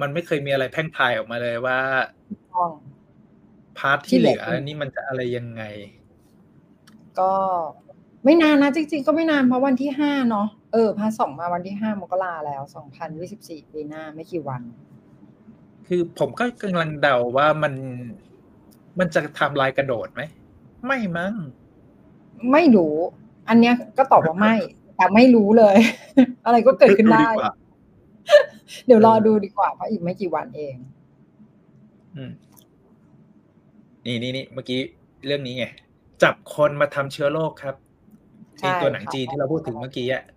[0.00, 1.80] มันไม่เคยมีอะไรแพร่งพรายออกมาเลยว่า
[2.54, 2.70] ต้อง
[3.78, 5.62] พาร์ทที่ที่เหเหลืลืออนี่มันจะอะไรยังไง
[7.18, 7.32] ก็
[8.24, 14.62] ไม่นานนะจริง ๆ ก็ไม่นานเพราะวันที่ห้าเนาะเออพาสองมาวันที่ห้ามกราแล้วสองพันยี่สิบสี่ปีหน้าไม่กี่วัน
[15.86, 17.72] คือผมก็กำลังเดาว่ามัน
[18.98, 20.22] มันจะทำลายกระโดดไหม
[20.86, 21.34] ไม่มั้ง
[22.52, 22.94] ไม่รู้
[23.48, 24.54] อันเนี้ยก็ตอบว่าไม่
[24.96, 25.76] แต่ไม่รู้เลย
[26.44, 27.54] อะไรก็เกิดขึ้นได้กว่า
[28.86, 30.76] เดี๋ยวรอดูดีกว่าเพราะอีกไม่กี่วันเอง
[32.16, 32.30] อืม
[34.06, 34.80] นี่นี่นี่เมื่อกี้
[35.26, 35.66] เรื่องนี้ไง
[36.22, 37.74] จับคนมาทำเชื้อโรคครับ
[38.58, 40.35] ใช่ไอตัวหนังค่ะจีนที่เราพูดถึงเมื่อกี้อะอืม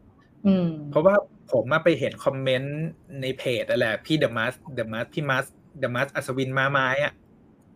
[0.91, 1.15] เพราะว่า
[1.51, 2.79] ผมมาไปเห็นคอมเมนต์
[3.21, 5.45] ในเพจอะไรพี่เดอะมัสเดอะมัสพี่มัส
[5.79, 7.13] เดอะมัสอัศวินมาไม้อะ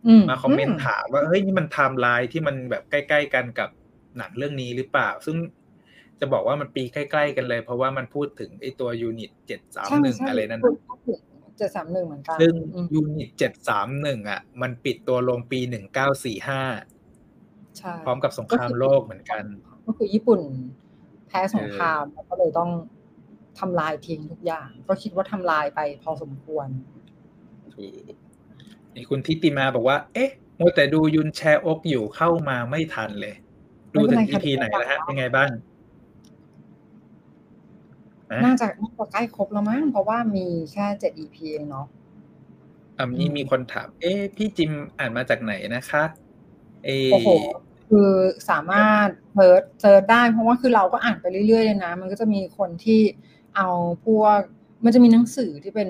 [0.08, 3.70] อืมมาคอมเมนต์ถามว่าเฮ้ยนี่มันไทม์ไลน์ที่มันแบบใกล้ ๆ กันกับ
[4.18, 5.38] หนังเรื่องนี้หรือเปล่า ซึ่ง
[6.20, 11.20] จะบอกว่ามันปีใกล้ ๆ กันเลย เพราะว่ามันพูดถึงไอตัว unit เจ็ดสามใช่หนึ่งใช่อะไรนั่นพูน่ะดถึง
[11.62, 16.62] จะสามหนึ่งเหมือนกันซึ่งอืม unit เจ็ดสามหนึ่งอะ มันปิดตัวลงปีหนึ่งเก้าสี่ห้า
[17.78, 19.44] ใช่พร้อมกับสงครามโลกเหมือนกัน
[19.86, 22.70] ก็คือญี่ปุ่นแพ้สงครามแล้วก็เลยต้อง
[23.60, 26.68] ทำลายทิ้งทุกอย่าง ก็คิดว่าทำลายไปพอสมควร
[27.74, 28.16] ถูก
[28.96, 33.36] นี่คุณทิติมาบอกว่า เอ๊ะมัวแต่ดูยุนแชร์อกอยู่เข้ามาไม่ทันเลย
[33.94, 35.50] ดูถึงไม่เป็นไรค่ะ EP ไหนแล้วฮะยังไงบ้าง
[38.32, 41.88] นะน่าจะน่าจะใกล้ครบแล้วมั้งเพราะว่ามีแค่เจ็ด EP เองเนาะ
[42.98, 46.04] อ่านี่มีคนถาม เอ๊ะพี่จิมอ่านมาจากไหนนะคะ
[46.86, 47.30] เอโอ้โห
[47.90, 48.10] คือ
[48.50, 53.02] สามารถ search search ได้ เพราะว่าคือเราก็อ่านไปเรื่อยๆเลยนะ มันก็จะมีคนที่
[53.56, 53.68] เอา
[54.06, 54.40] พวก
[54.84, 55.90] มันจะมีหนังสือที่เป็น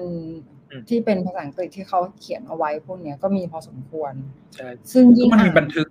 [0.72, 4.14] อืมที่เป็นภาษาอังกฤษที่เขาเขียนเอาไว้พวกเนี้ยก็มีพอสมควร
[4.56, 5.88] ใช่ ซึ่งยิ่งมันมีอ่าบันทึก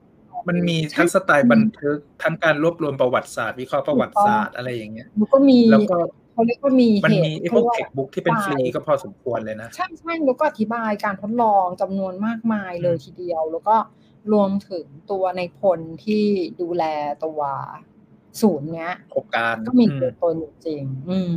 [0.49, 5.99] มันมีทั้งสไตล์บันทึก ทั้งการรวบรวมประวัติศาสตร์วิเคราะห์ประวัติศาสตร์อะไรอย่างเงี้ยแล้วก็มีแล้วก็
[6.33, 13.77] เขาเรียกว่ามีมันเหมีตุไอ้พวกขาเทรีคยว่าบุ๊กที่เป็นฟรีก็พอสมควรเลยนะ ใช่ใช่แล้วก็อธิบายการทดลองจำนวนมากมายเลยอืมทีเดียว แล้วก็
[14.33, 16.25] รวมถึงตัวในพลที่
[16.61, 16.85] ดูแล
[17.25, 17.41] ตัว
[18.41, 21.37] ศูนย์เนี้ยโครงการก็มีอืตัวมตนอยู่จริง อืม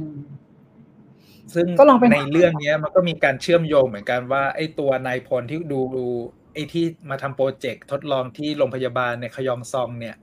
[1.54, 6.06] ซึ่งก็ลองไปในหาเรื่องเนี้ย มันก็มีการเชื่อมโยงเหมือนกันว่าไอ้ตัวนายพลที่ดูดู
[6.54, 10.18] ไอ้ที่มาทำโปรเจกต์ทดลองที่โรงพยาบาลในคยองซองเนี่ย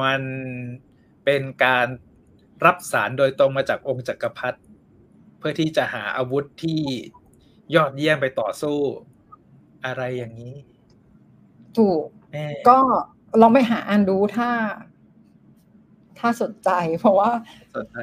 [0.00, 0.20] มัน
[1.24, 1.86] เป็นการ
[2.64, 4.58] รับสารโดยตรงมาจากองค์จักรพรรดิ
[5.38, 6.80] เพื่อที่จะหาอาวุธที่
[7.74, 8.78] ยอดเยี่ยมไปต่อสู้
[9.86, 10.54] อะไรอย่างนี้
[11.78, 12.78] ถูกแม่ก็
[13.40, 14.50] ลองไปหาอ่านดูถ้า
[16.18, 17.30] ถ้าสนใจ เพราะว่า
[17.76, 17.96] สนใจ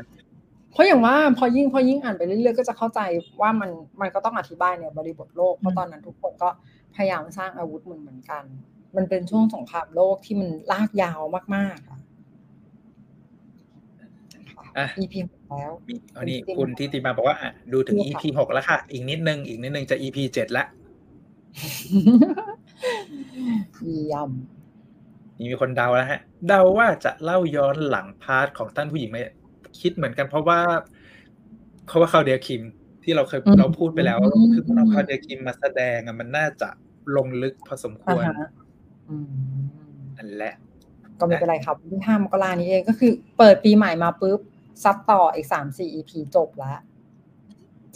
[0.71, 2.99] เพราะอย่างว่าพอยิ่งพอยิ่งอ่านไปเรื่อยๆก็จะเข้าใจ
[3.41, 3.69] ว่ามัน
[4.01, 6.49] มันก็ต้องอธิบายในบริบทโลกเพราะตอนนั้นทุกคนก็
[6.95, 8.43] พยายามสร้างอาวุธเหมือนเหมือนกัน
[8.95, 11.21] มันเป็นช่วงสงครามโลกที่มันลากยาว
[11.55, 11.99] มากๆอะ
[14.77, 20.65] อะ EP หกแล้วมีอันนี้จริงๆคุณทิติมาบอกว่าอะดูถึงดูค่ะ EP หกแล้วค่ะ อีกนิดนึงอีกนิดนึงจะ EP เจ็ดละ
[23.83, 24.29] เยี่ยม
[25.37, 29.17] นี่มีคนเดาแล้วฮะ เดาว่าจะเล่าย้อนหลัง part ของท่านผู้หญิงไหม
[29.79, 30.59] คิดเหมือนกันเพราะว่า
[31.87, 32.61] เพราะว่าคลอเดียคิม
[33.03, 36.69] ที่เราเคยอืมเราพูดไปแล้วอืมคือเอาคลอเดียคิมมาแสดงอะมันน่าจะ
[37.15, 38.49] ลงลึกพอสมควรอ่าฮะ
[39.09, 39.33] อืม
[40.17, 40.53] นั่นแหละ
[41.19, 44.39] ก็ไม่เป็นไรครับวันที่ห้ามกรานี้เองก็คือ เปิดปีใหม่มาปุ๊บ
[44.83, 46.77] ซัดต่ออีกสามสี่ EP จบแล้ว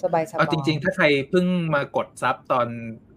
[0.03, 2.68] สบายสบายเอาจริง ๆ ถ้าใครเพิ่งมากด sub ตอน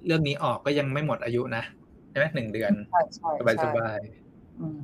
[0.07, 1.64] เรื่องนี้ออกก็ยังไม่หมดอายุนะ
[2.11, 3.98] ใช่ไหมหนึ่งเดือนใช่ใช่สบายสใช่บาย
[4.61, 4.80] อืม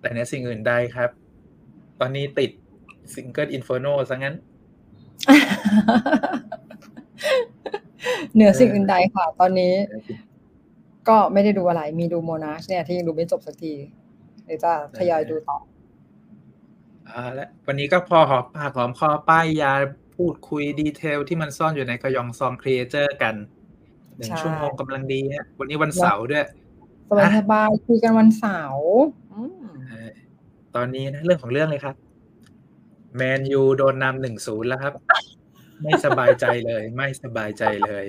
[0.00, 1.10] แต่เหนือสิ่งอื่นใดครับ
[2.00, 2.50] ตอนนี้ติด
[3.14, 4.34] Single's Inferno ซะงั้น
[8.34, 9.72] เหนือสิ่งอื่นใดค่ะ ตอนนี้
[11.08, 13.74] ก็ไม่ได้ดูอะไรมีดู Monarch เนี่ยที่ยังดูไม่จบสักที
[14.46, 15.58] เดี๋ยวจะทยอยดูต่อ
[17.08, 19.72] อ่าและวันนี้ก็พอหอมปากหอมคอป้ายยา
[20.16, 23.34] พูดคุย detail ที่มันซ่อนอยู่ในคยองซอง Creature กัน
[24.16, 26.44] หนึ่งใช่ชั่วโมงกำลังดีฮะวันนี้วันเสาร์ด้วย
[27.08, 28.86] สบายสบายคุยกันวันเสาร์
[29.32, 29.50] อืม
[29.88, 30.10] เออ
[30.74, 31.96] ตอนนี้นะเรื่องของเรื่องเลยครับ
[33.16, 34.94] แมนยูโดนนำหนึ่งศูนย์แล้วครับ
[35.82, 38.06] ไม่สบายใจเลย ไม่สบายใจเลย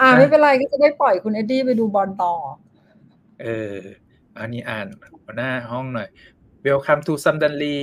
[0.00, 2.34] อ่าไม่เป็นไรก็จะได้ปล่อยคุณเอ็ดดี้ไปดูบอลต่อ
[3.42, 3.76] เออ
[4.38, 4.86] อันนี้อ่าน
[5.24, 6.08] หัวหน้าห้องหน่อย
[6.66, 7.78] Welcome to s u m d a n l y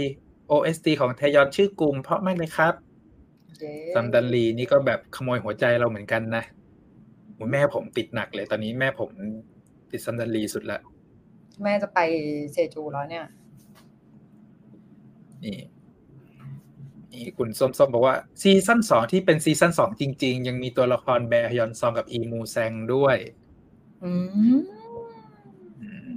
[0.51, 2.73] OST ของเทยอนชื่อกลุ่มเพราะมากเลยครับ
[3.59, 6.58] เย้ซัมดัลลีนี่ก็แบบขโมยหัวใจเราเหมือนกันนะโห
[7.51, 9.09] แม่ผมติดหนักเลย ตอนนี้แม่ผม
[9.91, 10.79] ติดซัมดัลลีสุดละ
[11.63, 11.99] แม่จะไป
[12.51, 13.25] เชจูแล้วเนี่ย
[15.45, 15.59] นี่
[17.13, 23.17] นี่คุณส้มๆบอกว่า season สองที่เป็น season สองจริง ๆ ยังมีตัวละครแบร์ฮยอนซองกับอีมูแซงด้วย
[24.03, 24.11] อื
[24.55, 24.59] ม
[25.81, 26.11] อืม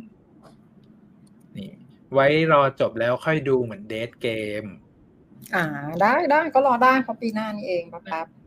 [1.56, 1.70] นี่
[2.12, 4.28] ไว้รอจบแล้วค่อยดูเหมือนเดทเก
[4.62, 4.64] ม
[5.54, 5.64] อ่า
[6.00, 8.41] ได้ได้ก็รอได้เพราะปีหน้านี่เองแป๊บๆ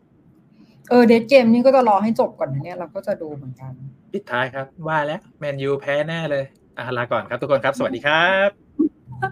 [0.90, 3.72] เออเดทเกมนี่ก็จะรอให้จบก่อนนะเนี่ยเราก็จะดูเหมือนกัน
[4.14, 6.46] ปิดท้ายครับ ว่าแล้วแมนยูแพ้แน่เลย
[6.78, 8.50] อะลาก่อนครับทุกคนครับ สวัสดีครับ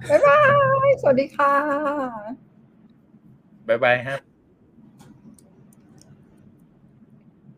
[0.09, 0.39] บ๊ายบา
[0.85, 1.53] ย สวัสดีค่ะ
[3.67, 4.32] บ๊ายบายครับ